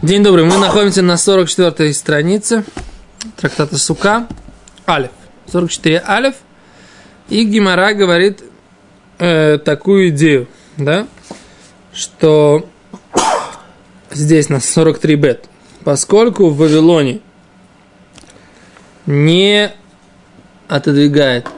День 0.00 0.22
добрый. 0.22 0.44
Мы 0.44 0.58
находимся 0.58 1.02
на 1.02 1.14
44-й 1.14 1.92
странице 1.92 2.62
трактата 3.36 3.76
Сука. 3.76 4.28
Алиф. 4.86 5.10
44 5.50 6.04
Алиф. 6.06 6.34
И 7.28 7.42
Гимара 7.42 7.94
говорит 7.94 8.44
э, 9.18 9.58
такую 9.58 10.10
идею, 10.10 10.46
да, 10.76 11.08
что 11.92 12.68
здесь 14.12 14.48
на 14.48 14.60
43 14.60 15.16
бет, 15.16 15.48
поскольку 15.82 16.48
в 16.48 16.58
Вавилоне 16.58 17.18
не 19.04 19.72
отодвигает 20.68 21.48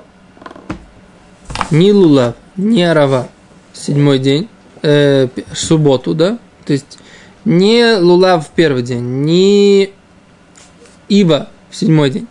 ни 1.70 1.90
лулав, 1.90 2.36
ни 2.56 2.80
арава 2.80 3.28
седьмой 3.74 4.18
день, 4.18 4.48
э, 4.80 5.28
субботу, 5.52 6.14
да, 6.14 6.38
то 6.64 6.72
есть 6.72 6.96
не 7.44 7.96
лулав 7.96 8.46
в 8.46 8.50
первый 8.50 8.82
день, 8.82 9.22
не 9.22 9.90
ива 11.08 11.48
в 11.70 11.76
седьмой 11.76 12.10
день 12.10 12.26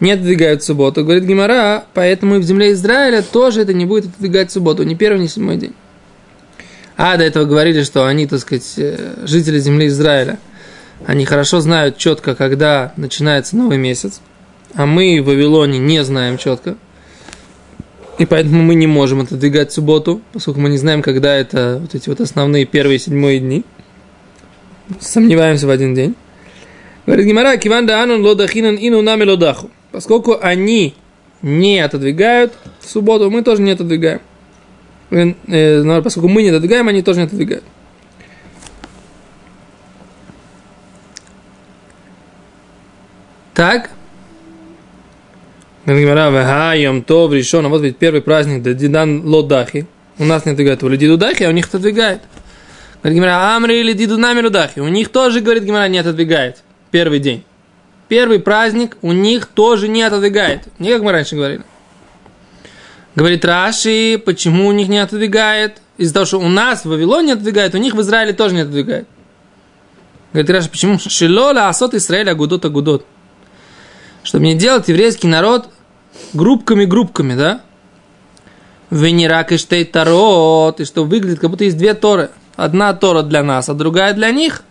не 0.00 0.12
отодвигают 0.12 0.62
субботу. 0.62 1.02
Говорит 1.02 1.24
Гимара, 1.24 1.84
поэтому 1.94 2.36
и 2.36 2.38
в 2.38 2.44
земле 2.44 2.72
Израиля 2.72 3.22
тоже 3.22 3.62
это 3.62 3.72
не 3.72 3.86
будет 3.86 4.06
отодвигать 4.06 4.52
субботу, 4.52 4.82
ни 4.84 4.94
первый, 4.94 5.20
ни 5.20 5.26
седьмой 5.26 5.56
день. 5.56 5.74
А 6.96 7.16
до 7.16 7.24
этого 7.24 7.44
говорили, 7.44 7.82
что 7.82 8.06
они, 8.06 8.26
так 8.26 8.38
сказать, 8.40 8.74
э, 8.76 9.24
жители 9.24 9.58
земли 9.58 9.88
Израиля, 9.88 10.38
они 11.06 11.24
хорошо 11.24 11.60
знают 11.60 11.98
четко, 11.98 12.36
когда 12.36 12.92
начинается 12.96 13.56
новый 13.56 13.78
месяц, 13.78 14.20
а 14.74 14.86
мы 14.86 15.20
в 15.20 15.26
Вавилоне 15.26 15.78
не 15.78 16.04
знаем 16.04 16.38
четко. 16.38 16.76
И 18.18 18.26
поэтому 18.26 18.62
мы 18.62 18.76
не 18.76 18.86
можем 18.86 19.22
отодвигать 19.22 19.72
субботу, 19.72 20.20
поскольку 20.32 20.60
мы 20.60 20.68
не 20.68 20.78
знаем, 20.78 21.02
когда 21.02 21.34
это 21.34 21.78
вот 21.80 21.96
эти 21.96 22.08
вот 22.08 22.20
основные 22.20 22.64
первые 22.64 23.00
седьмые 23.00 23.40
дни 23.40 23.64
сомневаемся 25.00 25.66
в 25.66 25.70
один 25.70 25.94
день. 25.94 26.14
Говорит 27.06 27.26
Гимара, 27.26 27.56
киван 27.56 27.86
да 27.86 28.02
анун 28.02 28.22
лодахинан 28.22 28.76
ину 28.76 29.02
нами 29.02 29.24
лодаху. 29.24 29.70
Поскольку 29.92 30.38
они 30.40 30.94
не 31.42 31.80
отодвигают 31.80 32.54
в 32.80 32.88
субботу, 32.88 33.30
мы 33.30 33.42
тоже 33.42 33.62
не 33.62 33.72
отодвигаем. 33.72 34.20
Э, 35.10 35.34
э, 35.46 36.02
поскольку 36.02 36.28
мы 36.28 36.42
не 36.42 36.48
отодвигаем, 36.48 36.88
они 36.88 37.02
тоже 37.02 37.20
не 37.20 37.26
отодвигают. 37.26 37.64
Так. 43.52 43.90
Гимара, 45.86 46.30
веха, 46.30 46.74
йом 46.74 47.02
тов, 47.02 47.32
решен. 47.32 47.68
Вот 47.68 47.82
ведь 47.82 47.98
первый 47.98 48.22
праздник, 48.22 48.62
да 48.62 48.72
дидан 48.72 49.26
лодахи. 49.26 49.86
У 50.18 50.24
нас 50.24 50.44
не 50.44 50.52
отодвигают. 50.52 50.82
Людей 50.82 51.08
дудахи, 51.08 51.42
а 51.42 51.50
у 51.50 51.52
них 51.52 51.66
отодвигает. 51.66 52.22
Говорит 53.04 53.18
Гимара, 53.18 53.54
Амри 53.54 53.80
или 53.80 53.92
Диду 53.92 54.16
Намирудахи. 54.16 54.80
У 54.80 54.88
них 54.88 55.10
тоже, 55.10 55.40
говорит 55.40 55.64
Гимара, 55.64 55.88
не 55.88 55.98
отодвигает. 55.98 56.62
Первый 56.90 57.18
день. 57.18 57.44
Первый 58.08 58.38
праздник 58.38 58.96
у 59.02 59.12
них 59.12 59.44
тоже 59.44 59.88
не 59.88 60.02
отодвигает. 60.02 60.62
Не 60.78 60.88
как 60.88 61.02
мы 61.02 61.12
раньше 61.12 61.36
говорили. 61.36 61.62
Говорит 63.14 63.44
Раши, 63.44 64.20
почему 64.24 64.68
у 64.68 64.72
них 64.72 64.88
не 64.88 64.98
отодвигает? 65.00 65.82
Из-за 65.98 66.14
того, 66.14 66.24
что 66.24 66.38
у 66.38 66.48
нас 66.48 66.86
в 66.86 66.88
Вавилоне 66.88 67.26
не 67.26 67.32
отодвигает, 67.32 67.74
у 67.74 67.78
них 67.78 67.94
в 67.94 68.00
Израиле 68.00 68.32
тоже 68.32 68.54
не 68.54 68.62
отодвигает. 68.62 69.06
Говорит 70.32 70.50
Раши, 70.50 70.70
почему? 70.70 70.98
Шилола 70.98 71.68
асот 71.68 71.92
Израиля 71.92 72.34
гудот 72.34 72.64
агудот. 72.64 73.04
Чтобы 74.22 74.46
не 74.46 74.54
делать 74.54 74.88
еврейский 74.88 75.26
народ 75.28 75.68
группками-группками, 76.32 77.34
да? 77.34 77.60
Венерак 78.88 79.52
и 79.52 79.58
штейт 79.58 79.92
тарот, 79.92 80.80
и 80.80 80.86
что 80.86 81.04
выглядит, 81.04 81.40
как 81.40 81.50
будто 81.50 81.64
есть 81.64 81.76
две 81.76 81.92
торы– 81.92 82.30
Одна 82.56 82.94
Тора 82.94 83.22
для 83.22 83.42
нас, 83.42 83.68
а 83.68 83.74
другая 83.74 84.14
для 84.14 84.30
них. 84.30 84.62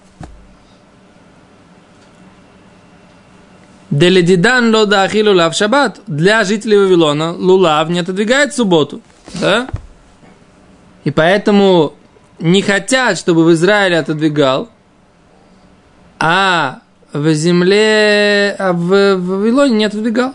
Деледидан 3.89 4.73
лода 4.73 5.03
ахилу 5.03 5.33
лав 5.33 5.53
шаббат. 5.53 6.01
Для 6.07 6.43
жителей 6.43 6.77
Вавилона 6.77 7.33
лулав 7.33 7.89
не 7.89 7.99
отодвигает 7.99 8.53
субботу. 8.53 9.01
Да? 9.35 9.67
И 11.03 11.11
поэтому 11.11 11.93
не 12.39 12.61
хотят, 12.61 13.17
чтобы 13.19 13.43
в 13.43 13.53
Израиле 13.53 13.99
отодвигал, 13.99 14.69
а 16.19 16.79
в 17.11 17.33
земле, 17.33 18.55
а 18.57 18.73
в 18.73 19.15
Вавилоне 19.17 19.75
не 19.75 19.85
отодвигал. 19.85 20.33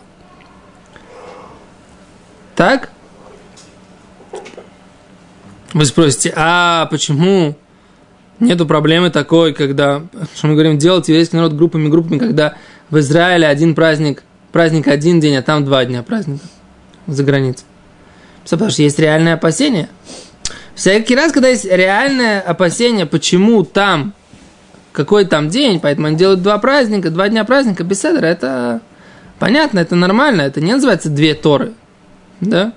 Так? 2.54 2.90
Вы 5.74 5.84
спросите, 5.84 6.32
а 6.34 6.86
почему 6.86 7.56
нету 8.40 8.66
проблемы 8.66 9.10
такой, 9.10 9.52
когда, 9.52 10.02
что 10.34 10.46
мы 10.46 10.54
говорим, 10.54 10.78
делать 10.78 11.08
еврейский 11.08 11.36
народ 11.36 11.52
группами, 11.52 11.88
группами, 11.88 12.18
когда 12.18 12.54
в 12.90 12.98
Израиле 12.98 13.46
один 13.46 13.74
праздник, 13.74 14.22
праздник 14.52 14.88
один 14.88 15.20
день, 15.20 15.36
а 15.36 15.42
там 15.42 15.64
два 15.64 15.84
дня 15.84 16.02
праздника 16.02 16.44
за 17.06 17.22
границей. 17.22 17.66
Потому 18.48 18.70
что 18.70 18.82
есть 18.82 18.98
реальное 18.98 19.34
опасение. 19.34 19.88
Всякий 20.74 21.14
раз, 21.14 21.32
когда 21.32 21.48
есть 21.48 21.64
реальное 21.64 22.40
опасение, 22.40 23.04
почему 23.04 23.64
там, 23.64 24.14
какой 24.92 25.26
там 25.26 25.48
день, 25.48 25.80
поэтому 25.80 26.06
они 26.06 26.16
делают 26.16 26.40
два 26.40 26.56
праздника, 26.58 27.10
два 27.10 27.28
дня 27.28 27.44
праздника, 27.44 27.84
без 27.84 28.00
седра, 28.00 28.26
это 28.26 28.80
понятно, 29.38 29.80
это 29.80 29.96
нормально, 29.96 30.42
это 30.42 30.60
не 30.60 30.72
называется 30.72 31.10
две 31.10 31.34
торы, 31.34 31.72
да? 32.40 32.72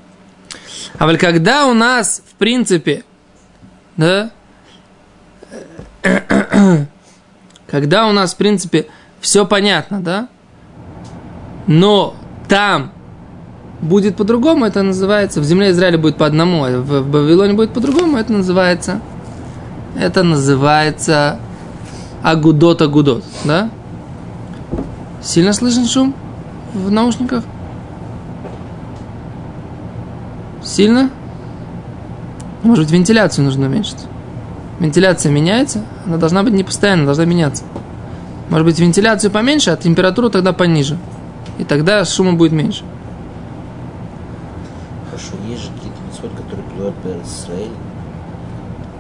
А 0.97 1.05
вот 1.05 1.17
когда 1.17 1.67
у 1.67 1.73
нас, 1.73 2.21
в 2.29 2.35
принципе, 2.35 3.03
да, 3.97 4.31
когда 7.67 8.07
у 8.07 8.11
нас, 8.11 8.33
в 8.33 8.37
принципе, 8.37 8.87
все 9.19 9.45
понятно, 9.45 10.01
да, 10.01 10.27
но 11.67 12.15
там 12.47 12.91
будет 13.81 14.15
по-другому, 14.15 14.65
это 14.65 14.83
называется, 14.83 15.41
в 15.41 15.43
земле 15.43 15.71
Израиля 15.71 15.97
будет 15.97 16.17
по 16.17 16.25
одному, 16.25 16.65
а 16.65 16.81
в, 16.81 17.09
Вавилоне 17.11 17.53
будет 17.53 17.73
по-другому, 17.73 18.17
это 18.17 18.33
называется, 18.33 19.01
это 19.97 20.23
называется 20.23 21.39
агудот 22.23 22.81
агудот, 22.81 23.23
да? 23.43 23.69
Сильно 25.21 25.53
слышен 25.53 25.85
шум 25.85 26.15
в 26.73 26.91
наушниках? 26.91 27.43
Сильно? 30.63 31.09
Может 32.63 32.85
быть, 32.85 32.93
вентиляцию 32.93 33.45
нужно 33.45 33.65
уменьшить. 33.67 33.97
Вентиляция 34.79 35.31
меняется, 35.31 35.83
она 36.05 36.17
должна 36.17 36.43
быть 36.43 36.53
не 36.53 36.63
постоянно, 36.63 37.05
должна 37.05 37.25
меняться. 37.25 37.63
Может 38.49 38.65
быть, 38.65 38.79
вентиляцию 38.79 39.31
поменьше, 39.31 39.71
а 39.71 39.77
температуру 39.77 40.29
тогда 40.29 40.53
пониже. 40.53 40.97
И 41.57 41.63
тогда 41.63 42.03
шума 42.05 42.33
будет 42.33 42.51
меньше. 42.51 42.83
Хорошо, 45.09 45.33
есть 45.47 45.63
же 45.63 45.69
какие-то 45.75 45.97
митцвот, 46.07 46.31
которые 46.35 46.63
плюют 46.69 46.95
Израиль. 47.25 47.69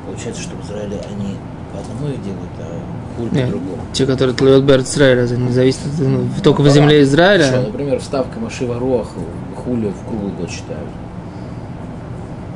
Получается, 0.05 0.41
что 0.41 0.55
в 0.55 0.65
Израиле 0.65 1.01
они 1.09 1.35
по 1.73 1.79
одному 1.79 2.13
их 2.13 2.23
делают, 2.23 2.49
а 2.59 3.17
хуль 3.17 3.29
Нет, 3.31 3.45
по-другому. 3.45 3.81
те, 3.93 4.05
которые 4.05 4.35
тлуют 4.35 4.63
Берт 4.65 4.85
Израиля, 4.85 5.21
это 5.23 5.37
не 5.37 5.51
зависит 5.51 5.79
от- 5.85 5.99
ну, 5.99 6.27
только 6.43 6.61
в 6.61 6.65
Ну, 6.65 6.71
земле 6.71 6.97
да. 6.99 7.03
Израиля. 7.03 7.43
Хорошо, 7.45 7.67
например, 7.67 7.99
вставка 7.99 8.39
Машива 8.39 8.77
Руах, 8.79 9.07
хули 9.55 9.89
в 9.89 10.07
круглый 10.07 10.31
год 10.33 10.49
считают. 10.49 10.87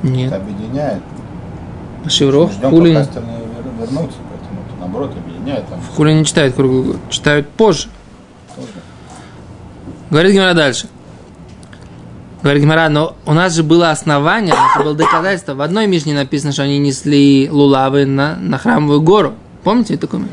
Нет. 0.10 0.32
Это 0.32 0.42
объединяет. 0.42 1.02
Шевров, 2.08 2.52
Ждем, 2.54 2.70
хули, 2.70 2.90
пока 2.94 3.02
остальные 3.02 3.38
вер- 3.38 3.80
вернутся, 3.82 4.18
поэтому 4.30 4.62
это 4.68 4.80
наоборот 4.80 5.12
объединяет. 5.18 5.68
Там 5.68 5.80
хули 5.96 6.14
не 6.14 6.26
читают 6.26 6.56
круглый 6.56 6.84
год, 6.84 6.98
читают 7.10 7.50
позже. 7.50 7.88
тоже. 8.56 8.68
Говорит 10.12 10.34
Гимара 10.34 10.54
дальше. 10.54 10.88
Говорит 12.44 12.62
Гимара, 12.62 12.90
но 12.90 13.16
у 13.26 13.34
нас 13.34 13.56
же 13.56 13.64
было 13.64 13.90
основание, 13.90 14.54
у 14.54 14.58
нас 14.58 14.78
было 14.78 14.94
доказательство. 14.94 15.56
В 15.56 15.62
одной 15.62 15.88
Мишне 15.88 16.14
написано, 16.14 16.52
что 16.52 16.62
они 16.62 16.78
несли 16.78 17.50
лулавы 17.52 18.06
на, 18.06 18.36
на 18.36 18.60
храмовую 18.60 19.02
гору. 19.02 19.34
Помните 19.64 19.98
такое? 19.98 20.28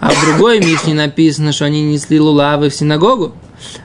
А 0.00 0.08
в 0.10 0.24
другой 0.24 0.60
Мишне 0.60 0.94
написано, 0.94 1.52
что 1.52 1.66
они 1.66 1.82
несли 1.92 2.18
лулавы 2.18 2.70
в 2.70 2.74
синагогу. 2.74 3.32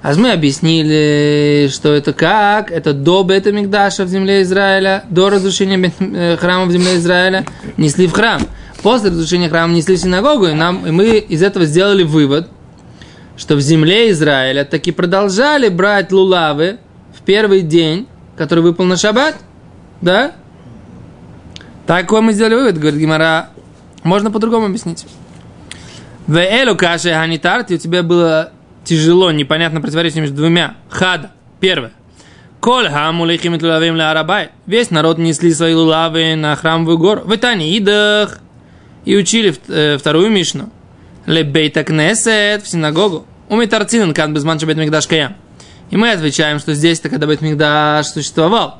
А 0.01 0.13
мы 0.15 0.31
объяснили, 0.31 1.69
что 1.71 1.93
это 1.93 2.13
как? 2.13 2.71
Это 2.71 2.93
до 2.93 3.23
Бета 3.23 3.51
Мигдаша 3.51 4.05
в 4.05 4.07
земле 4.07 4.43
Израиля, 4.43 5.03
до 5.09 5.29
разрушения 5.29 5.91
э, 5.99 6.37
храма 6.37 6.65
в 6.65 6.71
земле 6.71 6.97
Израиля 6.97 7.45
несли 7.77 8.07
в 8.07 8.11
храм. 8.11 8.41
После 8.81 9.09
разрушения 9.09 9.49
храма 9.49 9.73
несли 9.73 9.95
в 9.95 9.99
синагогу, 9.99 10.47
и, 10.47 10.53
нам, 10.53 10.85
и 10.85 10.91
мы 10.91 11.17
из 11.17 11.41
этого 11.41 11.65
сделали 11.65 12.03
вывод, 12.03 12.49
что 13.37 13.55
в 13.55 13.61
земле 13.61 14.11
Израиля 14.11 14.65
таки 14.65 14.91
продолжали 14.91 15.69
брать 15.69 16.11
лулавы 16.11 16.77
в 17.17 17.21
первый 17.21 17.61
день, 17.61 18.07
который 18.37 18.63
выпал 18.63 18.85
на 18.85 18.97
шаббат. 18.97 19.35
Да? 20.01 20.33
Такой 21.87 22.21
мы 22.21 22.33
сделали 22.33 22.55
вывод, 22.55 22.77
говорит 22.77 22.99
Гимара. 22.99 23.49
Можно 24.03 24.31
по-другому 24.31 24.67
объяснить. 24.67 25.05
В 26.27 26.37
элю 26.37 26.75
каше 26.75 27.13
ханитарти 27.13 27.73
у 27.73 27.77
тебя 27.77 28.03
было 28.03 28.52
тяжело, 28.83 29.31
непонятно 29.31 29.81
противоречие 29.81 30.21
между 30.21 30.37
двумя. 30.37 30.75
Хада. 30.89 31.31
Первое. 31.59 31.91
Коль 32.59 32.89
хамулихим 32.89 33.53
лулавим 33.61 33.95
ля 33.95 34.11
арабай. 34.11 34.49
Весь 34.65 34.89
народ 34.89 35.17
несли 35.17 35.53
свои 35.53 35.73
лулавы 35.73 36.35
на 36.35 36.55
храмовую 36.55 36.97
гору. 36.97 37.21
В 37.25 37.35
Итане 37.35 37.77
идах. 37.77 38.39
И 39.05 39.17
учили 39.17 39.53
э, 39.67 39.97
вторую 39.97 40.29
мишну. 40.29 40.69
лебейта 41.25 41.83
кнесет 41.83 42.63
в 42.63 42.67
синагогу. 42.67 43.25
Умитарцинен 43.49 44.13
кан 44.13 44.33
без 44.33 44.43
манча 44.43 44.65
бет 44.65 44.77
мигдаш 44.77 45.07
каям. 45.07 45.35
И 45.89 45.97
мы 45.97 46.11
отвечаем, 46.11 46.59
что 46.59 46.73
здесь-то, 46.73 47.09
когда 47.09 47.27
бет 47.27 47.41
мигдаш 47.41 48.07
существовал. 48.07 48.79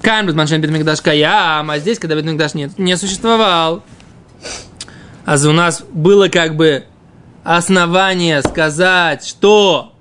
Кан 0.00 0.26
без 0.26 0.34
манча 0.34 0.56
бет 0.58 0.70
мигдаш 0.70 1.00
каям, 1.00 1.70
а 1.70 1.78
здесь, 1.78 1.98
когда 1.98 2.14
бет 2.14 2.24
мигдаш 2.24 2.54
нет, 2.54 2.78
не 2.78 2.96
существовал. 2.96 3.82
А 5.24 5.36
у 5.36 5.52
нас 5.52 5.84
было 5.92 6.28
как 6.28 6.56
бы 6.56 6.84
основание 7.46 8.42
сказать, 8.42 9.24
что 9.24 9.92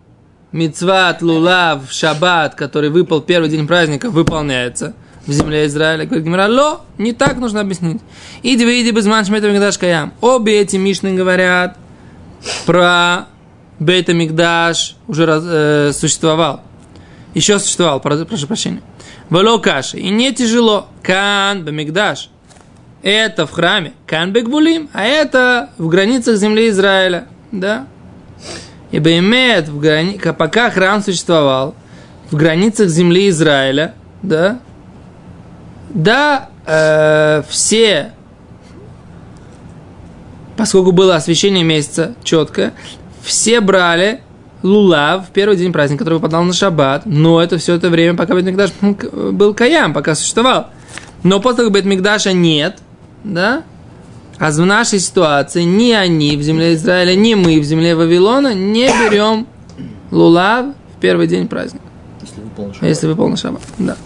мицват 0.52 1.22
лулав 1.22 1.92
шаббат, 1.92 2.56
который 2.56 2.90
выпал 2.90 3.22
первый 3.22 3.50
день 3.50 3.68
праздника, 3.68 4.10
выполняется 4.10 4.96
в 5.28 5.32
земле 5.32 5.68
Израиля. 5.68 6.06
Говорит 6.06 6.26
Гимара, 6.26 6.48
ло, 6.48 6.82
не 6.98 7.14
так 7.14 7.38
нужно 7.38 7.62
объяснить. 7.62 8.02
Иди, 8.42 8.64
иди 8.64 8.92
без 8.92 9.06
мигдаш 9.06 9.78
каям. 9.78 10.14
Обе 10.22 10.62
эти 10.62 10.76
мишны 10.78 11.14
говорят 11.14 11.78
про 12.66 13.28
Бейта 13.80 14.14
Мигдаш 14.14 14.96
уже 15.08 15.26
раз, 15.26 15.44
э, 15.46 15.92
существовал. 15.94 16.62
Еще 17.34 17.60
существовал, 17.60 18.00
прошу 18.00 18.48
прощения. 18.48 18.82
Вало 19.30 19.58
каши. 19.58 19.98
И 19.98 20.10
не 20.10 20.34
тяжело. 20.34 20.88
Кан 21.04 21.66
Бамигдаш. 21.66 22.30
Это 23.04 23.46
в 23.46 23.52
храме. 23.52 23.94
Кан 24.08 24.32
Бекбулим. 24.32 24.90
А 24.94 25.04
это 25.04 25.70
в 25.78 25.88
границах 25.90 26.38
земли 26.38 26.70
Израиля. 26.70 27.28
Да? 27.60 27.88
И 28.92 29.00
в 29.68 29.80
грани... 29.80 30.18
пока 30.18 30.70
храм 30.70 31.02
существовал, 31.02 31.76
в 32.32 32.36
границах 32.36 32.90
земли 32.90 33.30
Израиля, 33.30 33.94
да, 34.22 34.60
да, 35.90 36.50
э, 36.66 37.44
все, 37.50 38.12
поскольку 40.58 40.92
было 40.92 41.16
освещение 41.16 41.64
месяца 41.64 42.16
четко, 42.24 42.74
все 43.22 43.62
брали 43.62 44.22
лулав 44.64 45.28
в 45.28 45.32
первый 45.32 45.58
день 45.58 45.72
праздника, 45.72 46.04
который 46.04 46.16
выпадал 46.16 46.44
на 46.44 46.54
шаббат, 46.54 47.06
но 47.06 47.42
это 47.42 47.58
все 47.58 47.76
это 47.76 47.90
время, 47.90 48.18
пока 48.18 48.36
Бетмикдаш 48.36 48.72
был 48.82 49.54
каям, 49.54 49.94
пока 49.94 50.16
существовал. 50.16 50.68
Но 51.24 51.40
после 51.40 51.58
того, 51.58 51.70
как 51.70 51.76
Бетмикдаша 51.76 52.34
нет, 52.34 52.80
да, 53.24 53.64
а 54.38 54.52
в 54.52 54.66
нашей 54.66 55.00
ситуации 55.00 55.64
ни 55.64 55.92
они 55.92 56.36
в 56.38 56.42
земле 56.42 56.74
Израиля, 56.74 57.16
ни 57.16 57.34
мы 57.36 57.60
в 57.60 57.64
земле 57.64 57.96
Вавилона 57.96 58.54
не 58.54 58.88
берем 58.88 59.48
лулав 60.12 60.68
в 60.96 61.00
первый 61.00 61.28
день 61.28 61.48
праздника. 61.48 61.86
Если 62.22 62.42
выполнил 62.42 62.74
шаббат. 62.74 62.90
Если 62.90 63.08
выполнил 63.08 63.38
шаббат, 63.38 63.62
да. 63.78 63.98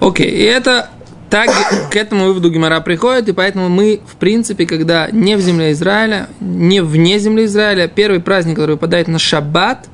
Окей, 0.00 0.30
и 0.30 0.42
это 0.42 0.90
так 1.30 1.50
к 1.90 1.96
этому 1.96 2.26
выводу 2.26 2.50
Гимара 2.50 2.80
приходит, 2.80 3.28
и 3.28 3.32
поэтому 3.32 3.68
мы, 3.68 4.00
в 4.06 4.16
принципе, 4.16 4.66
когда 4.66 5.08
не 5.10 5.36
в 5.36 5.40
земле 5.40 5.72
Израиля, 5.72 6.28
не 6.40 6.80
вне 6.80 7.18
земли 7.18 7.46
Израиля, 7.46 7.88
первый 7.88 8.20
праздник, 8.20 8.56
который 8.56 8.72
выпадает 8.72 9.08
на 9.08 9.18
шаббат, 9.18 9.88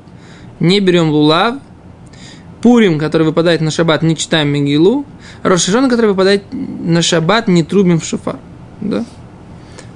не 0.59 0.79
берем 0.79 1.09
лулав, 1.09 1.55
Пурим, 2.61 2.99
который 2.99 3.23
выпадает 3.23 3.61
на 3.61 3.71
шаббат, 3.71 4.03
не 4.03 4.15
читаем 4.15 4.49
Мегилу, 4.49 5.05
Рошашона, 5.43 5.89
который 5.89 6.07
выпадает 6.07 6.43
на 6.51 7.01
шаббат, 7.01 7.47
не 7.47 7.63
трубим 7.63 7.99
в 7.99 8.05
шофар. 8.05 8.37
Да? 8.81 9.05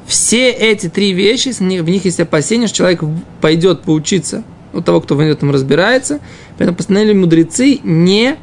Все 0.08 0.52
эти 0.52 0.90
три 0.90 1.14
вещи, 1.14 1.52
в 1.52 1.62
них 1.62 2.06
есть 2.06 2.20
опасение, 2.20 2.68
что 2.68 2.78
человек 2.78 3.04
пойдет 3.42 3.82
поучиться 3.82 4.44
у 4.74 4.82
того, 4.82 5.02
кто 5.02 5.16
в 5.16 5.20
этом 5.20 5.52
разбирается. 5.52 6.20
Поэтому 6.58 6.76
постановили 6.78 7.14
мудрецы 7.14 7.80
не 7.84 8.38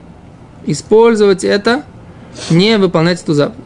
использовать 0.66 1.44
это 1.44 1.84
не 2.50 2.78
выполнять 2.78 3.22
эту 3.22 3.34
заповедь. 3.34 3.64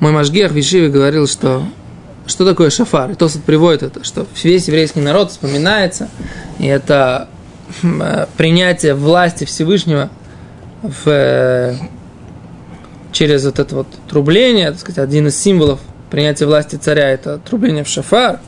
Мой 0.00 0.12
Машгех 0.12 0.52
Вишиве 0.52 0.88
говорил, 0.88 1.26
что 1.26 1.64
что 2.26 2.44
такое 2.44 2.70
шафар? 2.70 3.12
И 3.12 3.14
Тосат 3.14 3.42
приводит 3.44 3.82
это, 3.82 4.04
что 4.04 4.26
весь 4.42 4.66
еврейский 4.66 5.00
народ 5.00 5.30
вспоминается, 5.30 6.08
и 6.58 6.66
это 6.66 7.28
принятие 8.36 8.94
власти 8.94 9.44
Всевышнего 9.44 10.10
в, 10.82 11.06
э, 11.06 11.74
через 13.12 13.44
вот 13.44 13.58
это 13.58 13.74
вот 13.74 13.86
трубление, 14.08 14.70
так 14.70 14.80
сказать, 14.80 14.98
один 14.98 15.28
из 15.28 15.38
символов 15.38 15.80
принятия 16.10 16.46
власти 16.46 16.76
царя– 16.76 17.10
это 17.10 17.38
трубление 17.38 17.84
в 17.84 17.88
шафар. 17.88 18.40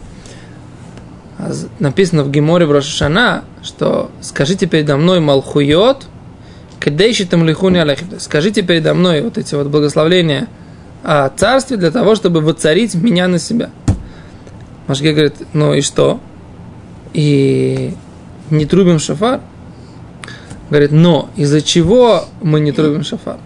А 1.38 1.52
написано 1.78 2.24
в 2.24 2.30
Геморе 2.30 2.66
в 2.66 2.72
Рошашана, 2.72 3.44
что 3.62 4.10
«скажите 4.20 4.66
передо 4.66 4.96
мной 4.96 5.20
Малхуйот», 5.20 6.06
Кадейшитам 6.80 7.44
лихуни 7.44 7.78
алехим. 7.78 8.08
Скажите 8.18 8.62
передо 8.62 8.94
мной 8.94 9.22
вот 9.22 9.36
эти 9.36 9.54
вот 9.54 9.66
благословления 9.66 10.48
о 11.02 11.28
царстве 11.28 11.76
для 11.76 11.90
того, 11.90 12.14
чтобы 12.14 12.40
воцарить 12.40 12.94
меня 12.94 13.28
на 13.28 13.38
себя. 13.38 13.70
Машге 14.86 15.12
говорит, 15.12 15.34
ну 15.52 15.74
и 15.74 15.80
что? 15.80 16.20
И 17.12 17.94
не 18.50 18.66
трубим 18.66 18.98
шафар? 18.98 19.40
Говорит, 20.70 20.92
но 20.92 21.30
из-за 21.36 21.62
чего 21.62 22.24
мы 22.42 22.60
не 22.60 22.72
трубим 22.72 23.02
шафар? 23.02 23.38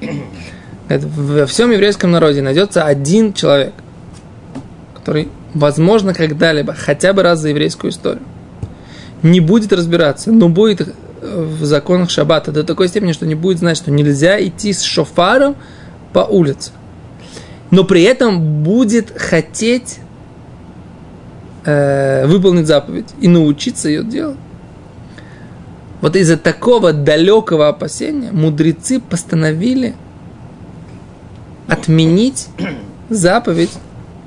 Говорит, 0.88 1.06
во 1.16 1.46
всем 1.46 1.70
еврейском 1.70 2.10
народе 2.10 2.42
найдется 2.42 2.84
один 2.84 3.32
человек, 3.32 3.72
который, 4.94 5.28
возможно, 5.54 6.14
когда-либо, 6.14 6.74
хотя 6.74 7.12
бы 7.12 7.22
раз 7.22 7.40
за 7.40 7.50
еврейскую 7.50 7.90
историю, 7.90 8.22
не 9.22 9.40
будет 9.40 9.72
разбираться, 9.72 10.32
но 10.32 10.48
будет 10.48 10.94
в 11.22 11.64
законах 11.64 12.10
шаббата 12.10 12.50
до 12.50 12.64
такой 12.64 12.88
степени, 12.88 13.12
что 13.12 13.26
не 13.26 13.36
будет 13.36 13.58
знать, 13.58 13.76
что 13.76 13.90
нельзя 13.90 14.42
идти 14.44 14.72
с 14.72 14.82
шофаром 14.82 15.54
по 16.12 16.20
улице. 16.20 16.72
Но 17.70 17.84
при 17.84 18.02
этом 18.02 18.62
будет 18.62 19.16
хотеть 19.16 20.00
э, 21.64 22.26
выполнить 22.26 22.66
заповедь 22.66 23.06
и 23.20 23.28
научиться 23.28 23.88
ее 23.88 24.04
делать. 24.04 24.36
Вот 26.02 26.16
из-за 26.16 26.36
такого 26.36 26.92
далекого 26.92 27.68
опасения 27.68 28.32
мудрецы 28.32 29.00
постановили 29.00 29.94
отменить 31.68 32.48
заповедь 33.08 33.70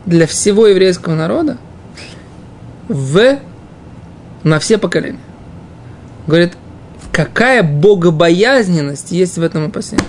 для 0.06 0.26
всего 0.26 0.68
еврейского 0.68 1.16
народа 1.16 1.58
в, 2.88 3.40
на 4.44 4.60
все 4.60 4.78
поколения. 4.78 5.20
Говорит, 6.28 6.54
какая 7.12 7.62
богобоязненность 7.62 9.12
есть 9.12 9.38
в 9.38 9.44
этом 9.44 9.66
опасении. 9.68 10.06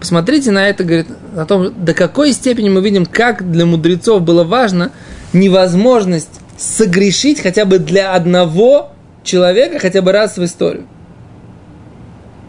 Посмотрите 0.00 0.52
на 0.52 0.66
это, 0.66 0.84
говорит, 0.84 1.08
о 1.36 1.44
том, 1.44 1.84
до 1.84 1.92
какой 1.92 2.32
степени 2.32 2.70
мы 2.70 2.80
видим, 2.80 3.04
как 3.04 3.50
для 3.52 3.66
мудрецов 3.66 4.22
было 4.22 4.42
важно 4.42 4.90
невозможность 5.34 6.40
согрешить 6.56 7.40
хотя 7.42 7.66
бы 7.66 7.78
для 7.78 8.14
одного 8.14 8.92
человека 9.24 9.78
хотя 9.78 10.02
бы 10.02 10.12
раз 10.12 10.36
в 10.36 10.44
историю. 10.44 10.86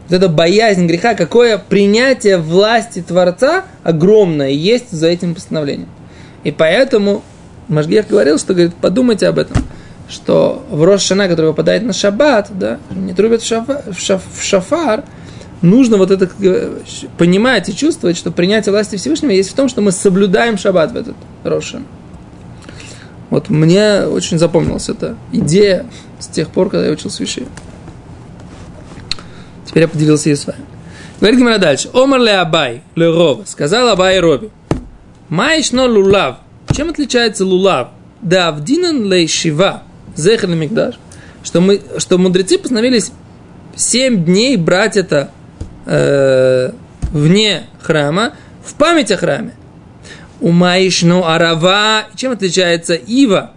Вот 0.07 0.15
это 0.15 0.27
боязнь 0.29 0.85
греха, 0.85 1.15
какое 1.15 1.57
принятие 1.57 2.37
власти 2.37 3.01
Творца 3.01 3.65
огромное 3.83 4.49
есть 4.49 4.91
за 4.91 5.07
этим 5.07 5.33
постановлением. 5.33 5.89
И 6.43 6.51
поэтому 6.51 7.23
Машгех 7.69 8.09
говорил, 8.09 8.37
что 8.37 8.53
говорит, 8.53 8.75
подумайте 8.75 9.27
об 9.27 9.39
этом 9.39 9.63
что 10.09 10.63
в 10.69 10.83
Рошана, 10.83 11.27
который 11.27 11.47
выпадает 11.47 11.83
на 11.83 11.93
шаббат, 11.93 12.49
да, 12.51 12.79
не 12.91 13.13
трубят 13.13 13.41
в 13.41 13.47
шафар, 13.47 13.83
в, 13.91 13.99
шаф, 13.99 14.21
в 14.31 14.43
шафар, 14.43 15.03
нужно 15.61 15.97
вот 15.97 16.11
это 16.11 16.29
понимать 17.17 17.69
и 17.69 17.75
чувствовать, 17.75 18.17
что 18.17 18.31
принятие 18.31 18.71
власти 18.71 18.95
Всевышнего 18.95 19.31
есть 19.31 19.51
в 19.51 19.55
том, 19.55 19.69
что 19.69 19.81
мы 19.81 19.91
соблюдаем 19.91 20.57
шаббат 20.57 20.91
в 20.91 20.95
этот 20.95 21.15
Рошан. 21.43 21.85
Вот 23.29 23.49
мне 23.49 24.01
очень 24.01 24.37
запомнилась 24.37 24.89
эта 24.89 25.15
идея 25.31 25.85
с 26.19 26.27
тех 26.27 26.49
пор, 26.49 26.69
когда 26.69 26.85
я 26.85 26.91
учился 26.91 27.23
Виши. 27.23 27.45
Теперь 29.65 29.83
я 29.83 29.87
поделился 29.89 30.29
ей 30.29 30.35
с 30.35 30.45
вами. 30.45 30.59
Говорит 31.19 31.39
Гимара 31.39 31.57
дальше. 31.57 31.89
Омар 31.93 32.19
ле 32.19 32.33
Абай, 32.37 32.83
ле 32.95 33.07
Рова. 33.07 33.43
Сказал 33.45 33.89
Абай 33.89 34.19
Роби. 34.19 34.51
Майшно 35.29 35.85
лулав. 35.85 36.37
Чем 36.75 36.89
отличается 36.89 37.45
лулав? 37.45 37.89
Да 38.21 38.49
авдинан 38.49 39.11
ле 39.11 39.27
шива 39.27 39.83
Зехер 40.15 40.49
Мигдаш, 40.49 40.95
что, 41.43 41.59
мы, 41.59 41.81
что 41.97 42.17
мудрецы 42.17 42.57
постановились 42.57 43.11
7 43.75 44.25
дней 44.25 44.57
брать 44.57 44.97
это 44.97 45.31
э, 45.85 46.71
вне 47.11 47.63
храма, 47.81 48.33
в 48.63 48.75
память 48.75 49.11
о 49.11 49.17
храме. 49.17 49.53
У 50.43 50.51
Маишну 50.51 51.23
Арава, 51.23 52.03
чем 52.17 52.33
отличается 52.33 52.95
Ива? 52.95 53.51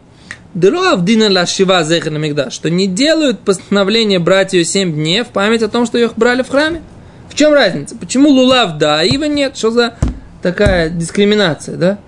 Дроавдина 0.55 1.29
лашива 1.29 1.83
зехер 1.83 2.13
на 2.13 2.19
Мигдаш, 2.19 2.53
что 2.53 2.71
не 2.71 2.87
делают 2.87 3.41
постановление 3.41 4.21
брать 4.21 4.53
ее 4.53 4.65
7 4.65 4.93
дней 4.93 5.25
в 5.25 5.27
память 5.31 5.63
о 5.63 5.69
том, 5.69 5.85
что 5.85 5.99
ее 5.99 6.09
брали 6.15 6.43
в 6.43 6.49
храме. 6.49 6.83
В 7.29 7.35
чем 7.35 7.53
разница? 7.53 7.97
Почему 7.97 8.29
лулав 8.29 8.79
да, 8.79 9.01
а 9.01 9.03
Ива 9.03 9.25
нет? 9.25 9.57
Что 9.57 9.73
за 9.73 9.95
такая 10.43 10.89
дискриминация, 10.89 11.77
да? 11.77 11.99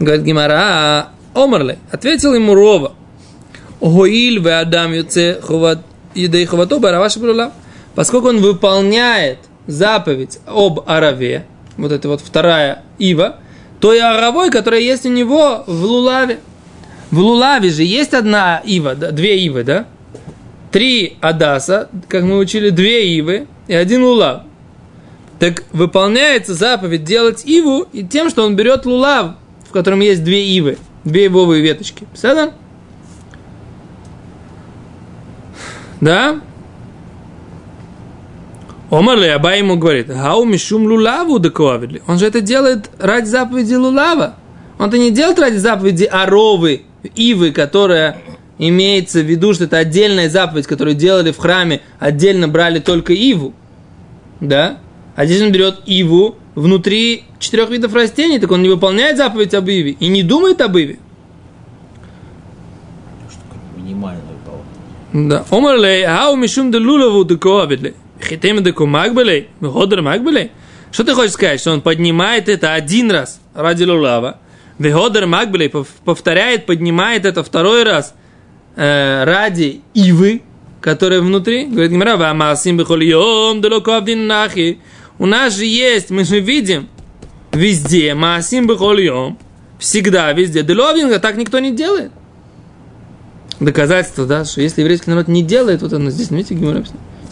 Говорит 0.00 0.24
Гимара, 0.24 1.08
Омарле, 1.34 1.76
ответил 1.92 2.32
ему 2.32 2.54
Рова. 2.54 2.94
Гоиль 3.82 4.40
ве 4.40 4.54
адам 4.54 4.94
юце 4.94 5.38
едей 6.14 6.46
ховато 6.46 6.78
бараваши 6.78 7.20
Поскольку 7.94 8.28
он 8.28 8.38
выполняет 8.38 9.40
заповедь 9.66 10.38
об 10.46 10.80
Араве, 10.86 11.44
вот 11.78 11.92
это 11.92 12.08
вот 12.08 12.20
вторая 12.20 12.82
ива, 12.98 13.36
той 13.80 14.00
оровой, 14.00 14.50
которая 14.50 14.80
есть 14.80 15.06
у 15.06 15.08
него 15.08 15.64
в 15.66 15.84
лулаве. 15.84 16.40
В 17.10 17.20
лулаве 17.20 17.70
же 17.70 17.84
есть 17.84 18.12
одна 18.12 18.60
ива, 18.64 18.94
да, 18.94 19.12
две 19.12 19.38
ивы, 19.44 19.64
да? 19.64 19.86
Три 20.70 21.16
адаса, 21.22 21.88
как 22.08 22.24
мы 22.24 22.36
учили, 22.36 22.68
две 22.68 23.16
ивы 23.16 23.46
и 23.66 23.74
один 23.74 24.04
лулав. 24.04 24.42
Так 25.38 25.64
выполняется 25.72 26.52
заповедь 26.52 27.04
делать 27.04 27.46
иву 27.46 27.86
и 27.92 28.04
тем, 28.04 28.28
что 28.28 28.44
он 28.44 28.56
берет 28.56 28.84
лулав, 28.84 29.36
в 29.68 29.72
котором 29.72 30.00
есть 30.00 30.24
две 30.24 30.44
ивы, 30.44 30.76
две 31.04 31.26
ивовые 31.26 31.62
веточки. 31.62 32.04
Представляете? 32.04 32.54
Да? 36.00 36.40
Омар 38.90 39.18
ли 39.18 39.28
Абай 39.28 39.58
ему 39.58 39.76
говорит, 39.76 40.10
хау 40.10 40.44
мишум 40.44 40.86
лулаву 40.86 41.38
дековидли. 41.38 42.02
Он 42.06 42.18
же 42.18 42.26
это 42.26 42.40
делает 42.40 42.90
ради 42.98 43.26
заповеди 43.26 43.74
лулава. 43.74 44.36
Он 44.78 44.88
это 44.88 44.98
не 44.98 45.10
делает 45.10 45.38
ради 45.38 45.56
заповеди 45.56 46.04
оровы, 46.04 46.82
ивы, 47.14 47.50
которая 47.50 48.22
имеется 48.58 49.20
в 49.20 49.26
виду, 49.26 49.52
что 49.52 49.64
это 49.64 49.76
отдельная 49.78 50.30
заповедь, 50.30 50.66
которую 50.66 50.96
делали 50.96 51.32
в 51.32 51.38
храме, 51.38 51.82
отдельно 51.98 52.48
брали 52.48 52.78
только 52.78 53.12
иву. 53.12 53.52
Да? 54.40 54.78
А 55.16 55.26
здесь 55.26 55.42
он 55.42 55.52
берет 55.52 55.80
иву 55.84 56.36
внутри 56.54 57.24
четырех 57.38 57.70
видов 57.70 57.92
растений, 57.94 58.38
так 58.38 58.50
он 58.50 58.62
не 58.62 58.68
выполняет 58.68 59.18
заповедь 59.18 59.52
об 59.52 59.68
иве 59.68 59.92
и 59.92 60.08
не 60.08 60.22
думает 60.22 60.60
об 60.62 60.76
иве. 60.76 60.98
Выполнение. 65.12 65.28
Да. 65.28 65.44
Омар 65.50 65.76
лей, 65.78 66.04
хау 66.04 66.36
мишум 66.36 66.70
де 66.70 66.78
лулаву 66.78 67.24
дековидли. 67.24 67.94
Хитем 68.22 68.62
деку 68.62 68.86
магбелей, 68.86 69.48
меходер 69.60 70.02
магбелей. 70.02 70.50
Что 70.90 71.04
ты 71.04 71.14
хочешь 71.14 71.32
сказать, 71.32 71.60
что 71.60 71.72
он 71.72 71.82
поднимает 71.82 72.48
это 72.48 72.72
один 72.72 73.10
раз 73.10 73.40
ради 73.54 73.84
лулава, 73.84 74.38
Веходер 74.78 75.26
Магбелей 75.26 75.70
повторяет, 76.04 76.66
поднимает 76.66 77.24
это 77.24 77.42
второй 77.42 77.82
раз 77.82 78.14
э, 78.76 79.24
ради 79.24 79.80
ивы, 79.92 80.42
которая 80.80 81.20
внутри. 81.20 81.66
Говорит 81.66 81.90
Гимара, 81.90 82.16
Вамасим 82.16 82.76
бихольем 82.76 84.26
нахи. 84.26 84.78
У 85.18 85.26
нас 85.26 85.56
же 85.56 85.64
есть, 85.64 86.10
мы 86.10 86.22
же 86.24 86.38
видим 86.38 86.88
везде, 87.52 88.14
Маасим 88.14 88.68
бихольем, 88.68 89.36
всегда, 89.80 90.32
везде. 90.32 90.62
Деловинга 90.62 91.18
так 91.18 91.36
никто 91.36 91.58
не 91.58 91.72
делает. 91.72 92.12
Доказательство, 93.58 94.26
да, 94.26 94.44
что 94.44 94.60
если 94.60 94.82
еврейский 94.82 95.10
народ 95.10 95.26
не 95.26 95.42
делает, 95.42 95.82
вот 95.82 95.92
оно 95.92 96.10
здесь, 96.10 96.30
видите, 96.30 96.54
Гимара 96.54 96.84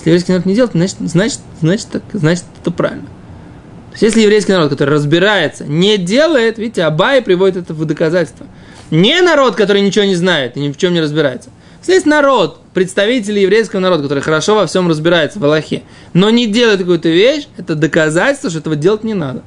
Если 0.07 0.33
еврейский 0.33 0.33
народ 0.33 0.47
не 0.47 0.55
делает, 0.55 0.73
значит, 0.73 0.97
значит, 1.01 1.41
значит, 1.61 1.87
так, 1.91 2.03
значит 2.13 2.45
это 2.61 2.71
правильно. 2.71 3.07
То 3.07 3.93
есть, 3.93 4.03
если 4.03 4.21
еврейский 4.21 4.53
народ, 4.53 4.71
который 4.71 4.91
разбирается, 4.91 5.65
не 5.65 5.99
делает, 5.99 6.59
видите, 6.59 6.85
Абай 6.85 7.23
приводит 7.23 7.57
это 7.57 7.75
в 7.75 7.85
доказательство. 7.85 8.47
Не 8.91 9.21
народ, 9.21 9.57
который 9.57 9.83
ничего 9.83 10.05
не 10.05 10.15
знает 10.15 10.57
и 10.57 10.61
ни 10.61 10.71
в 10.71 10.77
чем 10.77 10.93
не 10.93 11.01
разбирается. 11.01 11.51
Здесь 11.83 12.05
народ, 12.05 12.61
представители 12.73 13.41
еврейского 13.41 13.81
народа, 13.81 14.05
который 14.05 14.23
хорошо 14.23 14.55
во 14.55 14.67
всем 14.67 14.89
разбирается 14.89 15.39
в 15.39 15.45
Аллахе, 15.45 15.83
но 16.13 16.31
не 16.31 16.47
делает 16.47 16.81
какую-то 16.81 17.09
вещь, 17.09 17.49
это 17.57 17.75
доказательство, 17.75 18.51
что 18.51 18.59
этого 18.59 18.77
делать 18.77 19.05
не 19.05 19.15
надо. 19.15 19.43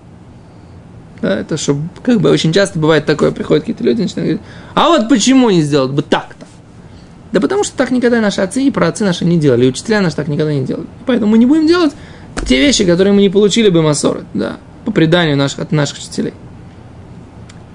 Да, 1.22 1.38
это 1.40 1.58
что, 1.58 1.78
как 2.02 2.22
бы 2.22 2.30
очень 2.30 2.54
часто 2.54 2.80
бывает 2.80 3.06
такое, 3.06 3.32
приходят 3.32 3.64
какие-то 3.64 3.84
люди, 3.84 4.04
начинают 4.04 4.28
говорить, 4.28 4.42
а 4.74 4.88
вот 4.90 5.10
почему 5.10 5.50
не 5.50 5.62
сделать 5.62 5.92
бы 5.92 6.02
так-то? 6.02 6.39
Да 7.32 7.40
потому 7.40 7.64
что 7.64 7.78
так 7.78 7.92
никогда 7.92 8.22
наши 8.22 8.42
отцы 8.42 8.64
и 8.64 8.72
праотцы 8.72 9.04
наши 9.04 9.24
не 9.24 9.38
делали, 9.38 9.66
и 9.66 9.70
учителя 9.70 10.02
наши 10.02 10.16
так 10.16 10.28
никогда 10.28 10.54
не 10.54 10.66
делали. 10.66 10.88
Поэтому 11.06 11.32
мы 11.32 11.38
не 11.38 11.46
будем 11.46 11.68
делать 11.68 11.94
те 12.48 12.60
вещи, 12.60 12.86
которые 12.86 13.14
мы 13.14 13.22
не 13.22 13.30
получили 13.30 13.70
бы 13.70 13.82
Масоры, 13.82 14.24
да, 14.34 14.58
по 14.86 14.92
преданию 14.92 15.38
наших, 15.38 15.60
от 15.60 15.72
наших 15.72 16.00
учителей. 16.00 16.34